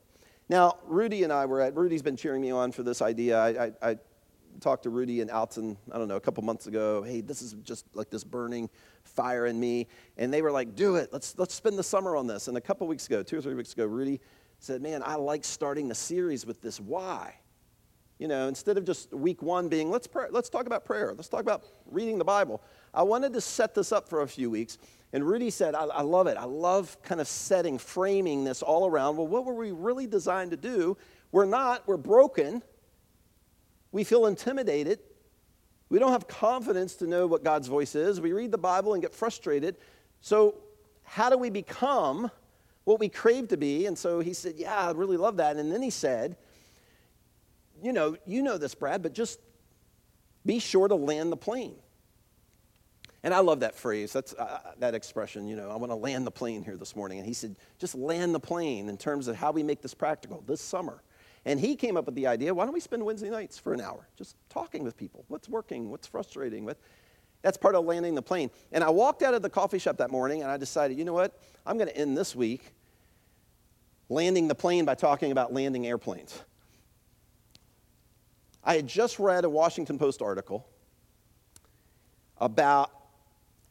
Now, 0.49 0.79
Rudy 0.87 1.25
and 1.25 1.33
I 1.33 1.47
were 1.47 1.61
at, 1.61 1.75
Rudy's 1.75 2.03
been 2.03 2.17
cheering 2.17 2.41
me 2.41 2.51
on 2.51 2.71
for 2.71 2.83
this 2.83 3.03
idea. 3.03 3.39
I, 3.39 3.49
I, 3.49 3.73
I 3.83 3.99
talked 4.61 4.85
to 4.85 4.91
Rudy 4.91 5.21
and 5.21 5.31
Alton, 5.31 5.77
I 5.93 5.99
don't 5.99 6.09
know, 6.09 6.17
a 6.17 6.21
couple 6.21 6.43
months 6.43 6.67
ago. 6.67 7.03
Hey, 7.03 7.21
this 7.21 7.43
is 7.43 7.55
just 7.63 7.85
like 7.93 8.09
this 8.09 8.25
burning 8.25 8.71
fire 9.05 9.47
in 9.47 9.59
me. 9.61 9.87
And 10.17 10.33
they 10.33 10.41
were 10.41 10.51
like, 10.51 10.75
do 10.75 10.97
it. 10.97 11.13
Let's, 11.13 11.37
let's 11.39 11.55
spend 11.55 11.79
the 11.79 11.83
summer 11.83 12.17
on 12.17 12.27
this. 12.27 12.49
And 12.49 12.57
a 12.57 12.61
couple 12.61 12.87
weeks 12.87 13.07
ago, 13.07 13.23
two 13.23 13.39
or 13.39 13.43
three 13.43 13.55
weeks 13.55 13.73
ago, 13.73 13.85
Rudy 13.85 14.21
said, 14.59 14.81
man, 14.81 15.03
I 15.05 15.17
like 15.17 15.45
starting 15.45 15.89
the 15.89 15.95
series 15.95 16.47
with 16.47 16.63
this 16.63 16.81
why. 16.81 17.35
You 18.19 18.27
know, 18.27 18.49
instead 18.49 18.77
of 18.77 18.85
just 18.85 19.13
week 19.13 19.43
one 19.43 19.69
being, 19.69 19.91
let's, 19.91 20.09
pray, 20.09 20.27
let's 20.31 20.49
talk 20.49 20.67
about 20.67 20.85
prayer, 20.85 21.15
let's 21.17 21.29
talk 21.29 21.41
about 21.41 21.63
reading 21.87 22.19
the 22.19 22.25
Bible. 22.25 22.61
I 22.93 23.03
wanted 23.03 23.33
to 23.35 23.41
set 23.41 23.75
this 23.75 23.93
up 23.93 24.09
for 24.09 24.23
a 24.23 24.29
few 24.29 24.51
weeks. 24.51 24.79
And 25.13 25.25
Rudy 25.25 25.51
said, 25.51 25.75
I, 25.75 25.85
I 25.85 26.03
love 26.03 26.27
it. 26.27 26.37
I 26.37 26.45
love 26.45 27.01
kind 27.03 27.21
of 27.21 27.29
setting, 27.29 27.79
framing 27.79 28.45
this 28.45 28.61
all 28.61 28.87
around. 28.87 29.17
Well, 29.17 29.29
what 29.29 29.45
were 29.45 29.55
we 29.55 29.71
really 29.71 30.07
designed 30.07 30.51
to 30.51 30.57
do? 30.57 30.97
We're 31.31 31.47
not, 31.47 31.87
we're 31.87 31.97
broken. 31.97 32.63
We 33.93 34.05
feel 34.05 34.27
intimidated. 34.27 34.99
We 35.89 35.99
don't 35.99 36.13
have 36.13 36.29
confidence 36.29 36.97
to 36.97 37.07
know 37.07 37.27
what 37.27 37.45
God's 37.45 37.69
voice 37.69 37.95
is. 37.95 38.21
We 38.21 38.33
read 38.33 38.51
the 38.51 38.59
Bible 38.59 38.95
and 38.95 39.03
get 39.03 39.15
frustrated. 39.15 39.77
So, 40.21 40.57
how 41.05 41.31
do 41.31 41.39
we 41.39 41.49
become 41.49 42.31
what 42.85 43.01
we 43.01 43.09
crave 43.09 43.49
to 43.49 43.57
be? 43.57 43.87
And 43.87 43.97
so 43.97 44.21
he 44.21 44.35
said, 44.35 44.55
Yeah, 44.57 44.89
I 44.89 44.91
really 44.91 45.17
love 45.17 45.39
that. 45.39 45.57
And 45.57 45.73
then 45.73 45.81
he 45.81 45.89
said, 45.89 46.37
you 47.83 47.93
know, 47.93 48.17
you 48.27 48.43
know 48.43 48.59
this, 48.59 48.75
Brad, 48.75 49.03
but 49.03 49.13
just 49.13 49.41
be 50.45 50.59
sure 50.59 50.89
to 50.89 50.95
land 50.95 51.33
the 51.33 51.37
plane. 51.37 51.77
And 53.25 53.35
I 53.35 53.41
love 53.41 53.61
that 53.61 53.75
phrase, 53.75 54.13
that's 54.13 54.33
uh, 54.35 54.61
that 54.79 54.95
expression, 54.95 55.49
you 55.49 55.57
know, 55.57 55.71
I 55.71 55.77
want 55.77 55.91
to 55.91 55.97
land 55.97 56.27
the 56.27 56.31
plane 56.31 56.63
here 56.63 56.77
this 56.77 56.95
morning. 56.95 57.19
And 57.19 57.27
he 57.27 57.35
said, 57.35 57.57
just 57.79 57.95
land 57.95 58.35
the 58.35 58.41
plane 58.41 58.89
in 58.89 58.97
terms 58.97 59.27
of 59.27 59.37
how 59.37 59.51
we 59.51 59.63
make 59.63 59.83
this 59.83 59.93
practical 59.93 60.43
this 60.47 60.61
summer. 60.61 61.03
And 61.45 61.59
he 61.59 61.75
came 61.75 61.97
up 61.97 62.07
with 62.07 62.15
the 62.15 62.27
idea, 62.27 62.55
why 62.55 62.65
don't 62.65 62.75
we 62.75 62.81
spend 62.81 63.05
Wednesday 63.05 63.31
nights 63.31 63.59
for 63.59 63.73
an 63.73 63.81
hour 63.81 64.09
just 64.17 64.37
talking 64.49 64.85
with 64.85 64.97
people? 64.97 65.25
What's 65.29 65.49
working? 65.49 65.91
What's 65.91 66.07
frustrating? 66.07 66.65
What? 66.65 66.79
That's 67.43 67.57
part 67.57 67.75
of 67.75 67.85
landing 67.85 68.15
the 68.15 68.23
plane. 68.23 68.51
And 68.73 68.85
I 68.85 68.91
walked 68.91 69.23
out 69.23 69.35
of 69.35 69.43
the 69.43 69.51
coffee 69.51 69.79
shop 69.79 69.97
that 69.99 70.11
morning 70.11 70.43
and 70.43 70.51
I 70.51 70.57
decided, 70.57 70.99
you 70.99 71.05
know 71.05 71.13
what? 71.13 71.41
I'm 71.67 71.77
going 71.77 71.89
to 71.89 71.97
end 71.97 72.17
this 72.17 72.37
week 72.37 72.73
landing 74.09 74.49
the 74.49 74.55
plane 74.55 74.85
by 74.85 74.95
talking 74.95 75.33
about 75.33 75.53
landing 75.53 75.87
airplanes. 75.87 76.43
I 78.69 78.77
had 78.77 78.87
just 78.87 79.19
read 79.19 79.47
a 79.47 79.49
Washington 79.49 79.99
Post 79.99 80.21
article 80.21 80.69
about 82.37 82.91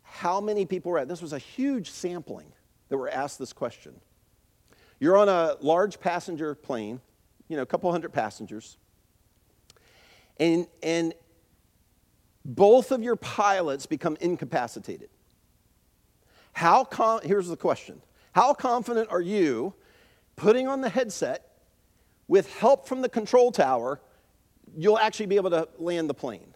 how 0.01 0.41
many 0.41 0.65
people 0.65 0.91
were 0.91 0.97
at 0.97 1.07
this 1.07 1.21
was 1.21 1.33
a 1.33 1.37
huge 1.37 1.91
sampling 1.91 2.51
that 2.89 2.97
were 2.97 3.07
asked 3.07 3.37
this 3.37 3.53
question. 3.53 3.93
You're 4.99 5.15
on 5.15 5.29
a 5.29 5.55
large 5.61 5.99
passenger 5.99 6.55
plane, 6.55 6.99
you 7.47 7.57
know, 7.57 7.61
a 7.61 7.65
couple 7.67 7.91
hundred 7.91 8.11
passengers, 8.11 8.79
and, 10.39 10.65
and 10.81 11.13
both 12.43 12.91
of 12.91 13.03
your 13.03 13.17
pilots 13.17 13.85
become 13.85 14.17
incapacitated. 14.19 15.09
How 16.53 16.83
com- 16.83 17.21
here's 17.21 17.49
the 17.49 17.57
question 17.57 18.01
How 18.31 18.55
confident 18.55 19.11
are 19.11 19.21
you 19.21 19.75
putting 20.35 20.67
on 20.67 20.81
the 20.81 20.89
headset 20.89 21.51
with 22.27 22.51
help 22.57 22.87
from 22.87 23.03
the 23.03 23.09
control 23.09 23.51
tower 23.51 24.01
you'll 24.77 24.99
actually 24.99 25.25
be 25.25 25.35
able 25.35 25.49
to 25.49 25.67
land 25.79 26.09
the 26.09 26.13
plane 26.13 26.53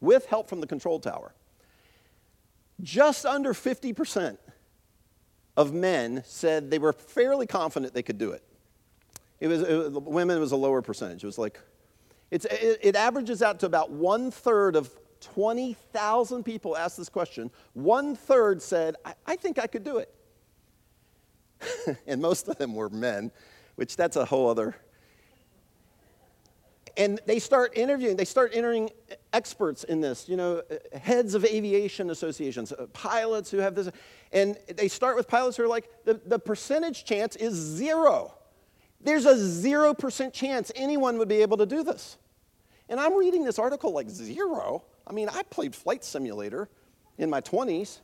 with 0.00 0.26
help 0.26 0.48
from 0.48 0.60
the 0.60 0.66
control 0.66 1.00
tower. 1.00 1.34
Just 2.82 3.24
under 3.24 3.54
50% 3.54 4.36
of 5.56 5.72
men 5.72 6.22
said 6.26 6.70
they 6.70 6.78
were 6.78 6.92
fairly 6.92 7.46
confident 7.46 7.94
they 7.94 8.02
could 8.02 8.18
do 8.18 8.32
it. 8.32 8.44
It 9.40 9.48
was, 9.48 9.62
it, 9.62 10.02
women 10.02 10.38
was 10.38 10.52
a 10.52 10.56
lower 10.56 10.82
percentage. 10.82 11.24
It 11.24 11.26
was 11.26 11.38
like, 11.38 11.58
it, 12.30 12.44
it 12.50 12.94
averages 12.94 13.40
out 13.42 13.60
to 13.60 13.66
about 13.66 13.90
one 13.90 14.30
third 14.30 14.76
of 14.76 14.90
20,000 15.20 16.44
people 16.44 16.76
asked 16.76 16.98
this 16.98 17.08
question. 17.08 17.50
One 17.72 18.14
third 18.14 18.60
said, 18.60 18.96
I, 19.04 19.14
I 19.26 19.36
think 19.36 19.58
I 19.58 19.66
could 19.66 19.82
do 19.82 19.98
it. 19.98 20.14
and 22.06 22.20
most 22.20 22.48
of 22.48 22.58
them 22.58 22.74
were 22.74 22.90
men, 22.90 23.32
which 23.76 23.96
that's 23.96 24.16
a 24.16 24.26
whole 24.26 24.50
other 24.50 24.76
and 26.96 27.20
they 27.26 27.38
start 27.38 27.76
interviewing, 27.76 28.16
they 28.16 28.24
start 28.24 28.52
entering 28.54 28.90
experts 29.32 29.84
in 29.84 30.00
this, 30.00 30.28
you 30.28 30.36
know, 30.36 30.62
heads 30.98 31.34
of 31.34 31.44
aviation 31.44 32.10
associations, 32.10 32.72
uh, 32.72 32.86
pilots 32.92 33.50
who 33.50 33.58
have 33.58 33.74
this. 33.74 33.90
And 34.32 34.56
they 34.74 34.88
start 34.88 35.16
with 35.16 35.28
pilots 35.28 35.56
who 35.56 35.64
are 35.64 35.68
like, 35.68 35.88
the, 36.04 36.14
the 36.24 36.38
percentage 36.38 37.04
chance 37.04 37.36
is 37.36 37.54
zero. 37.54 38.34
There's 39.00 39.26
a 39.26 39.34
0% 39.34 40.32
chance 40.32 40.72
anyone 40.74 41.18
would 41.18 41.28
be 41.28 41.42
able 41.42 41.58
to 41.58 41.66
do 41.66 41.82
this. 41.82 42.16
And 42.88 42.98
I'm 42.98 43.14
reading 43.14 43.44
this 43.44 43.58
article 43.58 43.92
like 43.92 44.08
zero. 44.08 44.84
I 45.06 45.12
mean, 45.12 45.28
I 45.28 45.42
played 45.44 45.74
Flight 45.74 46.02
Simulator 46.02 46.68
in 47.18 47.28
my 47.28 47.40
20s. 47.40 47.98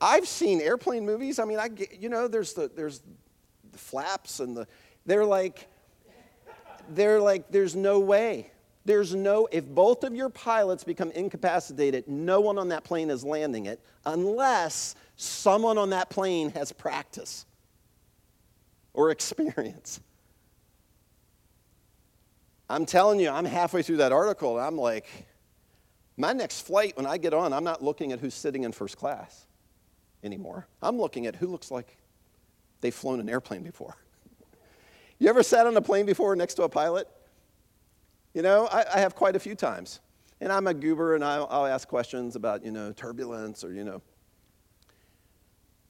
I've 0.00 0.28
seen 0.28 0.60
airplane 0.60 1.06
movies. 1.06 1.38
I 1.38 1.44
mean, 1.44 1.58
I 1.58 1.70
you 1.98 2.08
know, 2.10 2.28
there's 2.28 2.52
the, 2.52 2.70
there's 2.74 3.00
the 3.72 3.78
flaps 3.78 4.40
and 4.40 4.56
the, 4.56 4.66
they're 5.06 5.24
like, 5.24 5.68
they're 6.90 7.20
like, 7.20 7.50
there's 7.50 7.74
no 7.74 8.00
way. 8.00 8.50
There's 8.84 9.14
no, 9.14 9.48
if 9.50 9.66
both 9.66 10.04
of 10.04 10.14
your 10.14 10.28
pilots 10.28 10.84
become 10.84 11.10
incapacitated, 11.12 12.06
no 12.06 12.40
one 12.40 12.58
on 12.58 12.68
that 12.68 12.84
plane 12.84 13.08
is 13.08 13.24
landing 13.24 13.66
it 13.66 13.80
unless 14.04 14.94
someone 15.16 15.78
on 15.78 15.90
that 15.90 16.10
plane 16.10 16.50
has 16.50 16.70
practice 16.70 17.46
or 18.92 19.10
experience. 19.10 20.00
I'm 22.68 22.84
telling 22.84 23.20
you, 23.20 23.30
I'm 23.30 23.44
halfway 23.44 23.82
through 23.82 23.98
that 23.98 24.12
article 24.12 24.58
and 24.58 24.66
I'm 24.66 24.76
like, 24.76 25.06
my 26.16 26.32
next 26.32 26.62
flight, 26.62 26.96
when 26.96 27.06
I 27.06 27.16
get 27.18 27.34
on, 27.34 27.52
I'm 27.52 27.64
not 27.64 27.82
looking 27.82 28.12
at 28.12 28.20
who's 28.20 28.34
sitting 28.34 28.64
in 28.64 28.72
first 28.72 28.96
class 28.96 29.46
anymore. 30.22 30.66
I'm 30.82 30.98
looking 30.98 31.26
at 31.26 31.36
who 31.36 31.46
looks 31.46 31.70
like 31.70 31.96
they've 32.80 32.94
flown 32.94 33.18
an 33.18 33.28
airplane 33.28 33.62
before. 33.62 33.96
You 35.18 35.28
ever 35.28 35.42
sat 35.42 35.66
on 35.66 35.76
a 35.76 35.82
plane 35.82 36.06
before 36.06 36.34
next 36.36 36.54
to 36.54 36.64
a 36.64 36.68
pilot? 36.68 37.08
You 38.32 38.42
know, 38.42 38.66
I, 38.66 38.84
I 38.94 38.98
have 39.00 39.14
quite 39.14 39.36
a 39.36 39.38
few 39.38 39.54
times. 39.54 40.00
And 40.40 40.52
I'm 40.52 40.66
a 40.66 40.74
goober 40.74 41.14
and 41.14 41.24
I'll, 41.24 41.46
I'll 41.50 41.66
ask 41.66 41.88
questions 41.88 42.36
about, 42.36 42.64
you 42.64 42.72
know, 42.72 42.92
turbulence 42.92 43.64
or, 43.64 43.72
you 43.72 43.84
know. 43.84 44.02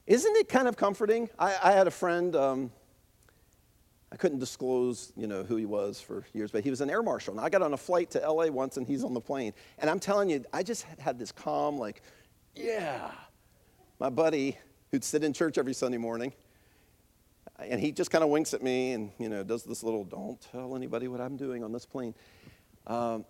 Isn't 0.06 0.36
it 0.36 0.48
kind 0.48 0.68
of 0.68 0.76
comforting? 0.76 1.30
I, 1.38 1.56
I 1.62 1.72
had 1.72 1.86
a 1.86 1.90
friend, 1.90 2.36
um, 2.36 2.70
I 4.12 4.16
couldn't 4.16 4.38
disclose, 4.38 5.12
you 5.16 5.26
know, 5.26 5.42
who 5.42 5.56
he 5.56 5.64
was 5.64 6.00
for 6.00 6.24
years, 6.34 6.50
but 6.50 6.62
he 6.62 6.70
was 6.70 6.82
an 6.82 6.90
air 6.90 7.02
marshal. 7.02 7.34
And 7.34 7.44
I 7.44 7.48
got 7.48 7.62
on 7.62 7.72
a 7.72 7.76
flight 7.76 8.10
to 8.10 8.20
LA 8.20 8.46
once 8.46 8.76
and 8.76 8.86
he's 8.86 9.02
on 9.02 9.14
the 9.14 9.20
plane. 9.20 9.54
And 9.78 9.88
I'm 9.88 9.98
telling 9.98 10.28
you, 10.28 10.44
I 10.52 10.62
just 10.62 10.84
had 10.98 11.18
this 11.18 11.32
calm, 11.32 11.78
like, 11.78 12.02
yeah. 12.54 13.10
My 13.98 14.10
buddy, 14.10 14.58
who'd 14.90 15.02
sit 15.02 15.24
in 15.24 15.32
church 15.32 15.56
every 15.56 15.72
Sunday 15.72 15.98
morning, 15.98 16.32
and 17.58 17.80
he 17.80 17.92
just 17.92 18.10
kind 18.10 18.24
of 18.24 18.30
winks 18.30 18.52
at 18.54 18.62
me 18.62 18.92
and 18.92 19.10
you 19.18 19.28
know 19.28 19.42
does 19.44 19.64
this 19.64 19.82
little 19.82 20.04
don't 20.04 20.40
tell 20.52 20.76
anybody 20.76 21.08
what 21.08 21.20
i'm 21.20 21.36
doing 21.36 21.62
on 21.62 21.72
this 21.72 21.86
plane 21.86 22.14
Um, 22.86 23.24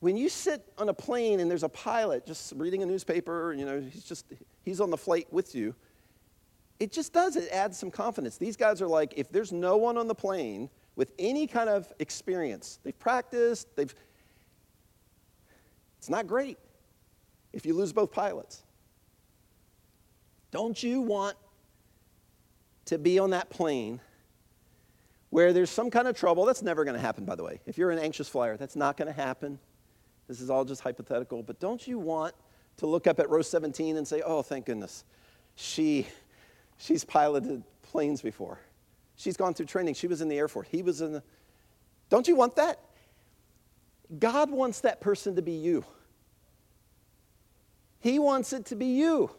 when 0.00 0.16
you 0.16 0.28
sit 0.28 0.64
on 0.78 0.88
a 0.88 0.94
plane 0.94 1.40
and 1.40 1.50
there's 1.50 1.62
a 1.62 1.68
pilot 1.68 2.26
just 2.26 2.54
reading 2.56 2.82
a 2.82 2.86
newspaper, 2.86 3.52
you 3.52 3.66
know, 3.66 3.80
he's 3.80 4.04
just, 4.04 4.26
he's 4.62 4.80
on 4.80 4.90
the 4.90 4.96
flight 4.96 5.30
with 5.30 5.54
you, 5.54 5.74
it 6.78 6.90
just 6.90 7.12
does, 7.12 7.36
it 7.36 7.50
adds 7.52 7.78
some 7.78 7.90
confidence. 7.90 8.38
These 8.38 8.56
guys 8.56 8.80
are 8.80 8.88
like, 8.88 9.12
if 9.16 9.30
there's 9.30 9.52
no 9.52 9.76
one 9.76 9.98
on 9.98 10.08
the 10.08 10.14
plane 10.14 10.70
with 10.96 11.12
any 11.18 11.46
kind 11.46 11.68
of 11.68 11.92
experience, 11.98 12.78
they've 12.82 12.98
practiced, 12.98 13.68
they've, 13.76 13.94
it's 15.98 16.08
not 16.08 16.26
great 16.26 16.56
if 17.52 17.66
you 17.66 17.74
lose 17.74 17.92
both 17.92 18.10
pilots. 18.10 18.62
Don't 20.50 20.82
you 20.82 21.02
want 21.02 21.36
to 22.90 22.98
be 22.98 23.18
on 23.18 23.30
that 23.30 23.50
plane 23.50 24.00
where 25.30 25.52
there's 25.52 25.70
some 25.70 25.90
kind 25.90 26.08
of 26.08 26.16
trouble? 26.16 26.44
That's 26.44 26.62
never 26.62 26.84
going 26.84 26.96
to 26.96 27.00
happen, 27.00 27.24
by 27.24 27.36
the 27.36 27.44
way. 27.44 27.60
If 27.66 27.78
you're 27.78 27.92
an 27.92 27.98
anxious 27.98 28.28
flyer, 28.28 28.56
that's 28.56 28.76
not 28.76 28.96
going 28.96 29.06
to 29.06 29.14
happen. 29.14 29.58
This 30.26 30.40
is 30.40 30.50
all 30.50 30.64
just 30.64 30.82
hypothetical. 30.82 31.42
But 31.42 31.60
don't 31.60 31.86
you 31.86 31.98
want 31.98 32.34
to 32.78 32.86
look 32.86 33.06
up 33.06 33.20
at 33.20 33.30
row 33.30 33.42
17 33.42 33.96
and 33.96 34.06
say, 34.06 34.22
oh, 34.24 34.42
thank 34.42 34.66
goodness, 34.66 35.04
she, 35.54 36.06
she's 36.78 37.04
piloted 37.04 37.62
planes 37.82 38.22
before. 38.22 38.58
She's 39.16 39.36
gone 39.36 39.54
through 39.54 39.66
training. 39.66 39.94
She 39.94 40.06
was 40.06 40.20
in 40.20 40.28
the 40.28 40.38
Air 40.38 40.48
Force. 40.48 40.66
He 40.70 40.82
was 40.82 41.00
in 41.00 41.12
the. 41.12 41.22
Don't 42.08 42.26
you 42.26 42.34
want 42.34 42.56
that? 42.56 42.80
God 44.18 44.50
wants 44.50 44.80
that 44.80 45.00
person 45.00 45.36
to 45.36 45.42
be 45.42 45.52
you. 45.52 45.84
He 48.00 48.18
wants 48.18 48.52
it 48.52 48.66
to 48.66 48.76
be 48.76 48.86
you. 48.86 49.30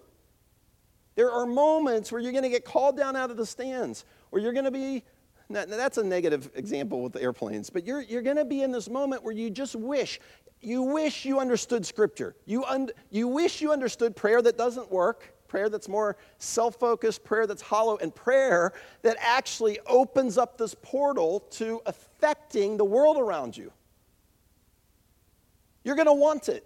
There 1.16 1.32
are 1.32 1.46
moments 1.46 2.12
where 2.12 2.22
you're 2.22 2.32
going 2.32 2.44
to 2.44 2.50
get 2.50 2.66
called 2.66 2.98
down 2.98 3.16
out 3.16 3.32
of 3.32 3.38
the 3.38 3.46
stands, 3.46 4.06
or 4.32 4.40
you're 4.40 4.54
going 4.54 4.66
to 4.66 4.72
be, 4.72 5.04
that's 5.50 5.98
a 5.98 6.04
negative 6.04 6.50
example 6.56 7.02
with 7.02 7.16
airplanes, 7.16 7.70
but 7.70 7.86
you're, 7.86 8.02
you're 8.02 8.22
going 8.22 8.38
to 8.38 8.46
be 8.46 8.62
in 8.62 8.72
this 8.72 8.90
moment 8.90 9.24
where 9.24 9.34
you 9.34 9.50
just 9.50 9.76
wish, 9.76 10.20
you 10.62 10.84
wish 10.84 11.26
you 11.26 11.40
understood 11.40 11.86
Scripture. 11.86 12.36
You, 12.46 12.64
un, 12.66 12.90
you 13.10 13.28
wish 13.28 13.62
you 13.62 13.72
understood 13.72 14.16
prayer 14.16 14.42
that 14.42 14.58
doesn't 14.58 14.92
work, 14.92 15.34
prayer 15.48 15.68
that's 15.68 15.90
more 15.90 16.16
self 16.38 16.76
focused, 16.76 17.24
prayer 17.26 17.46
that's 17.46 17.62
hollow, 17.62 17.98
and 17.98 18.16
prayer 18.16 18.72
that 19.02 19.18
actually 19.20 19.80
opens 19.88 20.38
up 20.38 20.58
this 20.58 20.76
portal 20.82 21.42
to 21.52 21.82
affecting 21.86 22.78
the 22.78 22.86
world 22.86 23.18
around 23.18 23.58
you. 23.58 23.72
You're 25.84 25.96
going 25.96 26.08
to 26.08 26.14
want 26.14 26.48
it 26.48 26.66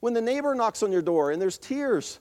when 0.00 0.12
the 0.12 0.20
neighbor 0.20 0.54
knocks 0.54 0.82
on 0.82 0.92
your 0.92 1.02
door 1.02 1.30
and 1.30 1.40
there's 1.40 1.56
tears, 1.56 2.18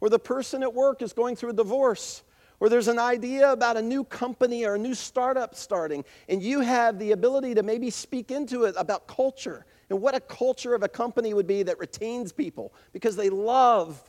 or 0.00 0.08
the 0.08 0.18
person 0.18 0.62
at 0.62 0.72
work 0.72 1.02
is 1.02 1.12
going 1.12 1.36
through 1.36 1.50
a 1.50 1.54
divorce, 1.54 2.22
or 2.60 2.68
there's 2.68 2.88
an 2.88 2.98
idea 2.98 3.52
about 3.52 3.76
a 3.76 3.82
new 3.82 4.04
company 4.04 4.64
or 4.64 4.74
a 4.74 4.78
new 4.78 4.94
startup 4.94 5.54
starting, 5.54 6.04
and 6.28 6.42
you 6.42 6.60
have 6.60 6.98
the 6.98 7.12
ability 7.12 7.54
to 7.54 7.62
maybe 7.62 7.90
speak 7.90 8.30
into 8.30 8.64
it 8.64 8.74
about 8.78 9.06
culture 9.06 9.66
and 9.90 10.00
what 10.00 10.14
a 10.14 10.20
culture 10.20 10.74
of 10.74 10.82
a 10.82 10.88
company 10.88 11.32
would 11.34 11.46
be 11.46 11.62
that 11.62 11.78
retains 11.78 12.32
people 12.32 12.74
because 12.92 13.16
they 13.16 13.30
love 13.30 14.02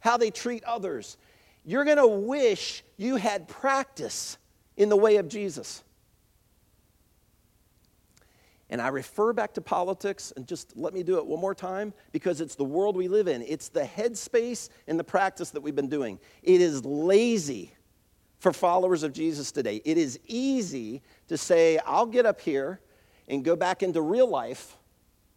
how 0.00 0.16
they 0.16 0.30
treat 0.30 0.62
others. 0.64 1.16
You're 1.64 1.84
going 1.84 1.96
to 1.96 2.06
wish 2.06 2.82
you 2.96 3.16
had 3.16 3.48
practice 3.48 4.36
in 4.76 4.88
the 4.88 4.96
way 4.96 5.16
of 5.16 5.28
Jesus. 5.28 5.82
And 8.72 8.80
I 8.80 8.88
refer 8.88 9.34
back 9.34 9.52
to 9.52 9.60
politics, 9.60 10.32
and 10.34 10.46
just 10.46 10.74
let 10.78 10.94
me 10.94 11.02
do 11.02 11.18
it 11.18 11.26
one 11.26 11.38
more 11.38 11.54
time 11.54 11.92
because 12.10 12.40
it's 12.40 12.54
the 12.54 12.64
world 12.64 12.96
we 12.96 13.06
live 13.06 13.28
in. 13.28 13.42
It's 13.42 13.68
the 13.68 13.82
headspace 13.82 14.70
and 14.88 14.98
the 14.98 15.04
practice 15.04 15.50
that 15.50 15.60
we've 15.60 15.76
been 15.76 15.90
doing. 15.90 16.18
It 16.42 16.62
is 16.62 16.82
lazy 16.82 17.74
for 18.38 18.50
followers 18.50 19.02
of 19.02 19.12
Jesus 19.12 19.52
today. 19.52 19.82
It 19.84 19.98
is 19.98 20.18
easy 20.26 21.02
to 21.28 21.36
say, 21.36 21.80
I'll 21.84 22.06
get 22.06 22.24
up 22.24 22.40
here 22.40 22.80
and 23.28 23.44
go 23.44 23.56
back 23.56 23.82
into 23.82 24.00
real 24.00 24.26
life. 24.26 24.78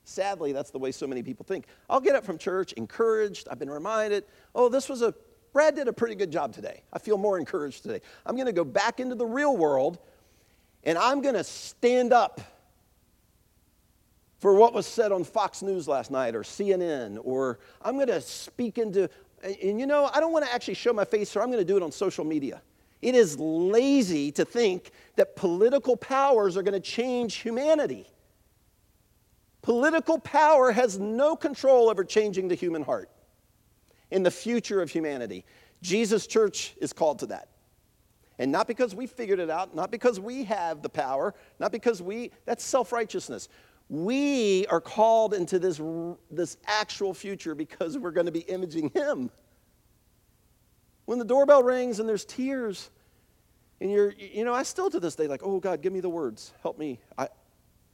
Sadly, 0.06 0.54
that's 0.54 0.72
the 0.72 0.80
way 0.80 0.94
so 0.94 1.06
many 1.06 1.22
people 1.22 1.44
think. 1.46 1.66
I'll 1.90 2.00
get 2.00 2.16
up 2.16 2.24
from 2.24 2.38
church 2.38 2.72
encouraged. 2.72 3.50
I've 3.52 3.60
been 3.60 3.70
reminded, 3.70 4.24
oh, 4.56 4.70
this 4.70 4.88
was 4.88 5.02
a, 5.02 5.14
Brad 5.52 5.76
did 5.76 5.90
a 5.90 5.94
pretty 5.94 6.16
good 6.16 6.32
job 6.32 6.54
today. 6.54 6.84
I 6.94 7.00
feel 7.00 7.18
more 7.18 7.38
encouraged 7.38 7.84
today. 7.84 8.00
I'm 8.26 8.36
going 8.36 8.48
to 8.48 8.54
go 8.54 8.64
back 8.64 9.02
into 9.02 9.16
the 9.16 9.26
real 9.26 9.58
world 9.58 10.00
and 10.86 10.98
I'm 10.98 11.22
going 11.22 11.36
to 11.36 11.44
stand 11.44 12.14
up 12.14 12.40
for 14.46 14.54
what 14.54 14.76
was 14.76 14.86
said 14.86 15.12
on 15.12 15.24
Fox 15.24 15.64
News 15.64 15.88
last 15.88 16.12
night 16.12 16.36
or 16.36 16.44
CNN, 16.44 17.18
or 17.24 17.58
I'm 17.82 17.96
going 17.96 18.10
to 18.10 18.22
speak 18.22 18.78
into, 18.78 19.10
and 19.44 19.80
you 19.80 19.88
know, 19.88 20.08
I 20.14 20.20
don't 20.20 20.32
want 20.32 20.46
to 20.46 20.54
actually 20.54 20.76
show 20.76 20.94
my 20.94 21.04
face, 21.04 21.32
so 21.32 21.42
I'm 21.42 21.48
going 21.48 21.58
to 21.58 21.66
do 21.66 21.78
it 21.78 21.82
on 21.82 21.92
social 21.92 22.24
media. 22.24 22.62
It 23.02 23.16
is 23.16 23.40
lazy 23.40 24.32
to 24.34 24.46
think 24.46 24.92
that 25.16 25.36
political 25.36 25.98
powers 25.98 26.58
are 26.58 26.62
going 26.62 26.80
to 26.80 26.80
change 26.80 27.38
humanity. 27.38 28.06
Political 29.64 30.20
power 30.20 30.72
has 30.72 31.00
no 31.00 31.36
control 31.36 31.90
over 31.90 32.04
changing 32.04 32.48
the 32.48 32.54
human 32.54 32.84
heart 32.84 33.10
in 34.12 34.22
the 34.22 34.30
future 34.30 34.80
of 34.80 34.92
humanity. 34.92 35.44
Jesus' 35.82 36.28
church 36.28 36.76
is 36.80 36.94
called 36.94 37.18
to 37.18 37.26
that. 37.26 37.48
And 38.38 38.52
not 38.52 38.68
because 38.68 38.94
we 38.94 39.08
figured 39.08 39.40
it 39.40 39.50
out, 39.50 39.76
not 39.76 39.92
because 39.92 40.20
we 40.20 40.44
have 40.44 40.82
the 40.82 40.90
power, 40.90 41.34
not 41.60 41.72
because 41.72 42.02
we, 42.02 42.32
that's 42.46 42.64
self 42.64 42.92
righteousness. 42.92 43.48
We 43.88 44.66
are 44.68 44.82
called 44.82 45.34
into 45.34 45.60
this, 45.60 45.80
this 46.32 46.58
actual 46.66 47.14
future 47.14 47.54
because 47.54 47.98
we're 47.98 48.12
going 48.12 48.26
to 48.26 48.32
be 48.32 48.40
imaging 48.40 48.90
Him. 48.90 49.30
When 51.06 51.20
the 51.20 51.26
doorbell 51.26 51.62
rings 51.62 52.00
and 52.00 52.10
there's 52.10 52.26
tears, 52.26 52.90
and 53.80 53.92
you're, 53.92 54.12
you 54.12 54.44
know, 54.44 54.54
I 54.54 54.64
still 54.64 54.90
to 54.90 55.00
this 55.00 55.16
day, 55.16 55.28
like, 55.28 55.42
oh 55.44 55.60
God, 55.60 55.82
give 55.82 55.94
me 55.94 56.00
the 56.00 56.10
words, 56.10 56.54
help 56.64 56.80
me, 56.80 57.00
I, 57.18 57.28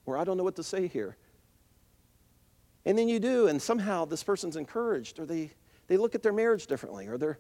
or 0.06 0.18
I 0.18 0.24
don't 0.24 0.38
know 0.38 0.44
what 0.44 0.56
to 0.56 0.64
say 0.64 0.88
here. 0.88 1.18
And 2.86 2.98
then 2.98 3.10
you 3.10 3.20
do, 3.20 3.48
and 3.48 3.62
somehow 3.62 4.06
this 4.06 4.24
person's 4.24 4.56
encouraged, 4.56 5.20
or 5.20 5.26
they, 5.26 5.52
they 5.88 5.98
look 5.98 6.16
at 6.16 6.24
their 6.24 6.34
marriage 6.34 6.68
differently, 6.68 7.08
or 7.08 7.18
their, 7.18 7.38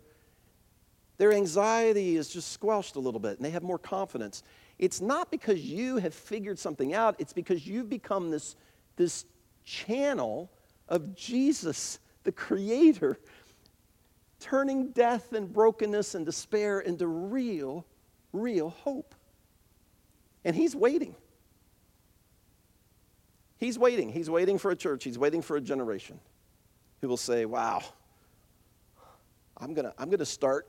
their 1.22 1.34
anxiety 1.34 2.18
is 2.18 2.30
just 2.30 2.52
squelched 2.52 2.96
a 2.96 3.00
little 3.00 3.20
bit, 3.20 3.38
and 3.38 3.46
they 3.46 3.52
have 3.52 3.62
more 3.62 3.78
confidence. 3.78 4.42
It's 4.80 5.02
not 5.02 5.30
because 5.30 5.62
you 5.62 5.98
have 5.98 6.16
figured 6.16 6.58
something 6.58 6.96
out, 6.96 7.16
it's 7.20 7.32
because 7.32 7.68
you've 7.68 7.90
become 7.90 8.32
this, 8.32 8.56
this 8.96 9.26
channel 9.64 10.50
of 10.90 11.16
Jesus, 11.16 12.00
the 12.24 12.32
Creator, 12.32 13.20
turning 14.40 14.90
death 14.94 15.34
and 15.34 15.54
brokenness 15.54 16.16
and 16.16 16.26
despair 16.26 16.80
into 16.80 17.06
real, 17.06 17.86
real 18.34 18.70
hope. 18.70 19.14
And 20.44 20.56
He's 20.56 20.76
waiting. 20.76 21.14
He's 23.60 23.78
waiting. 23.78 24.10
He's 24.10 24.28
waiting 24.28 24.58
for 24.58 24.72
a 24.72 24.76
church. 24.76 25.04
He's 25.04 25.20
waiting 25.20 25.44
for 25.44 25.56
a 25.56 25.62
generation 25.62 26.20
who 27.00 27.08
will 27.08 27.16
say, 27.16 27.46
Wow, 27.46 27.84
I'm 29.56 29.76
going 29.76 29.86
to 29.86 29.94
I'm 30.00 30.08
going 30.08 30.18
to 30.18 30.26
start 30.26 30.68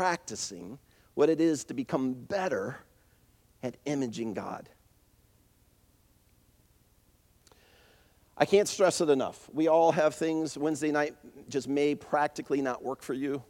practicing 0.00 0.78
what 1.12 1.28
it 1.28 1.42
is 1.42 1.64
to 1.64 1.74
become 1.74 2.14
better 2.14 2.78
at 3.62 3.76
imaging 3.84 4.32
God. 4.32 4.66
I 8.34 8.46
can't 8.46 8.66
stress 8.66 9.02
it 9.02 9.10
enough. 9.10 9.50
We 9.52 9.68
all 9.68 9.92
have 9.92 10.14
things. 10.14 10.56
Wednesday 10.56 10.90
night 10.90 11.16
just 11.50 11.68
may 11.68 11.94
practically 11.94 12.62
not 12.62 12.82
work 12.82 13.02
for 13.02 13.12
you. 13.12 13.42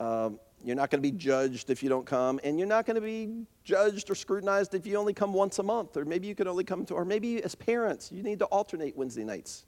Um, 0.00 0.40
you're 0.64 0.74
not 0.74 0.90
going 0.90 1.00
to 1.00 1.08
be 1.08 1.16
judged 1.16 1.70
if 1.70 1.80
you 1.84 1.88
don't 1.88 2.04
come, 2.04 2.40
and 2.42 2.58
you're 2.58 2.66
not 2.66 2.84
going 2.84 2.96
to 2.96 3.00
be 3.00 3.46
judged 3.62 4.10
or 4.10 4.16
scrutinized 4.16 4.74
if 4.74 4.84
you 4.84 4.96
only 4.96 5.14
come 5.14 5.32
once 5.32 5.60
a 5.60 5.62
month, 5.62 5.96
or 5.96 6.04
maybe 6.04 6.26
you 6.26 6.34
can 6.34 6.48
only 6.48 6.64
come 6.64 6.84
to, 6.86 6.94
or 6.94 7.04
maybe 7.04 7.40
as 7.44 7.54
parents, 7.54 8.10
you 8.10 8.24
need 8.24 8.40
to 8.40 8.46
alternate 8.46 8.96
Wednesday 8.96 9.22
nights. 9.22 9.64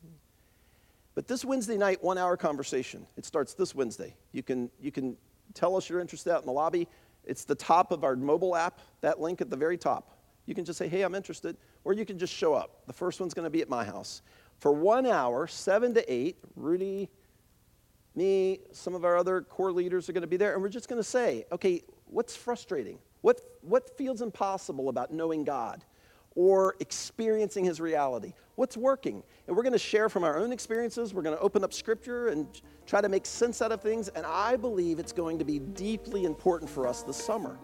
But 1.14 1.28
this 1.28 1.44
Wednesday 1.44 1.76
night, 1.76 2.02
one 2.02 2.18
hour 2.18 2.36
conversation, 2.36 3.06
it 3.16 3.24
starts 3.24 3.54
this 3.54 3.74
Wednesday. 3.74 4.16
You 4.32 4.42
can, 4.42 4.70
you 4.80 4.90
can 4.90 5.16
tell 5.54 5.76
us 5.76 5.88
you're 5.88 6.00
interested 6.00 6.32
out 6.32 6.40
in 6.40 6.46
the 6.46 6.52
lobby. 6.52 6.88
It's 7.24 7.44
the 7.44 7.54
top 7.54 7.92
of 7.92 8.04
our 8.04 8.16
mobile 8.16 8.56
app, 8.56 8.80
that 9.00 9.20
link 9.20 9.40
at 9.40 9.48
the 9.48 9.56
very 9.56 9.78
top. 9.78 10.18
You 10.46 10.54
can 10.54 10.64
just 10.64 10.78
say, 10.78 10.88
hey, 10.88 11.02
I'm 11.02 11.14
interested, 11.14 11.56
or 11.84 11.92
you 11.92 12.04
can 12.04 12.18
just 12.18 12.32
show 12.32 12.52
up. 12.52 12.86
The 12.86 12.92
first 12.92 13.20
one's 13.20 13.32
going 13.32 13.44
to 13.44 13.50
be 13.50 13.62
at 13.62 13.68
my 13.68 13.84
house. 13.84 14.22
For 14.58 14.72
one 14.72 15.06
hour, 15.06 15.46
7 15.46 15.94
to 15.94 16.12
8, 16.12 16.36
Rudy, 16.56 17.08
me, 18.14 18.60
some 18.72 18.94
of 18.94 19.04
our 19.04 19.16
other 19.16 19.42
core 19.42 19.72
leaders 19.72 20.08
are 20.08 20.12
going 20.12 20.22
to 20.22 20.28
be 20.28 20.36
there, 20.36 20.54
and 20.54 20.62
we're 20.62 20.68
just 20.68 20.88
going 20.88 21.00
to 21.00 21.08
say, 21.08 21.46
okay, 21.50 21.82
what's 22.06 22.36
frustrating? 22.36 22.98
What, 23.22 23.40
what 23.62 23.96
feels 23.96 24.20
impossible 24.20 24.88
about 24.88 25.12
knowing 25.12 25.44
God 25.44 25.84
or 26.34 26.76
experiencing 26.80 27.64
His 27.64 27.80
reality? 27.80 28.32
What's 28.56 28.76
working? 28.76 29.22
And 29.46 29.56
we're 29.56 29.62
going 29.62 29.72
to 29.72 29.78
share 29.78 30.08
from 30.08 30.24
our 30.24 30.38
own 30.38 30.52
experiences. 30.52 31.12
We're 31.12 31.22
going 31.22 31.36
to 31.36 31.42
open 31.42 31.64
up 31.64 31.72
Scripture 31.72 32.28
and 32.28 32.46
try 32.86 33.00
to 33.00 33.08
make 33.08 33.26
sense 33.26 33.60
out 33.62 33.72
of 33.72 33.80
things. 33.80 34.08
And 34.08 34.24
I 34.24 34.56
believe 34.56 34.98
it's 34.98 35.12
going 35.12 35.38
to 35.38 35.44
be 35.44 35.58
deeply 35.58 36.24
important 36.24 36.70
for 36.70 36.86
us 36.86 37.02
this 37.02 37.16
summer. 37.16 37.58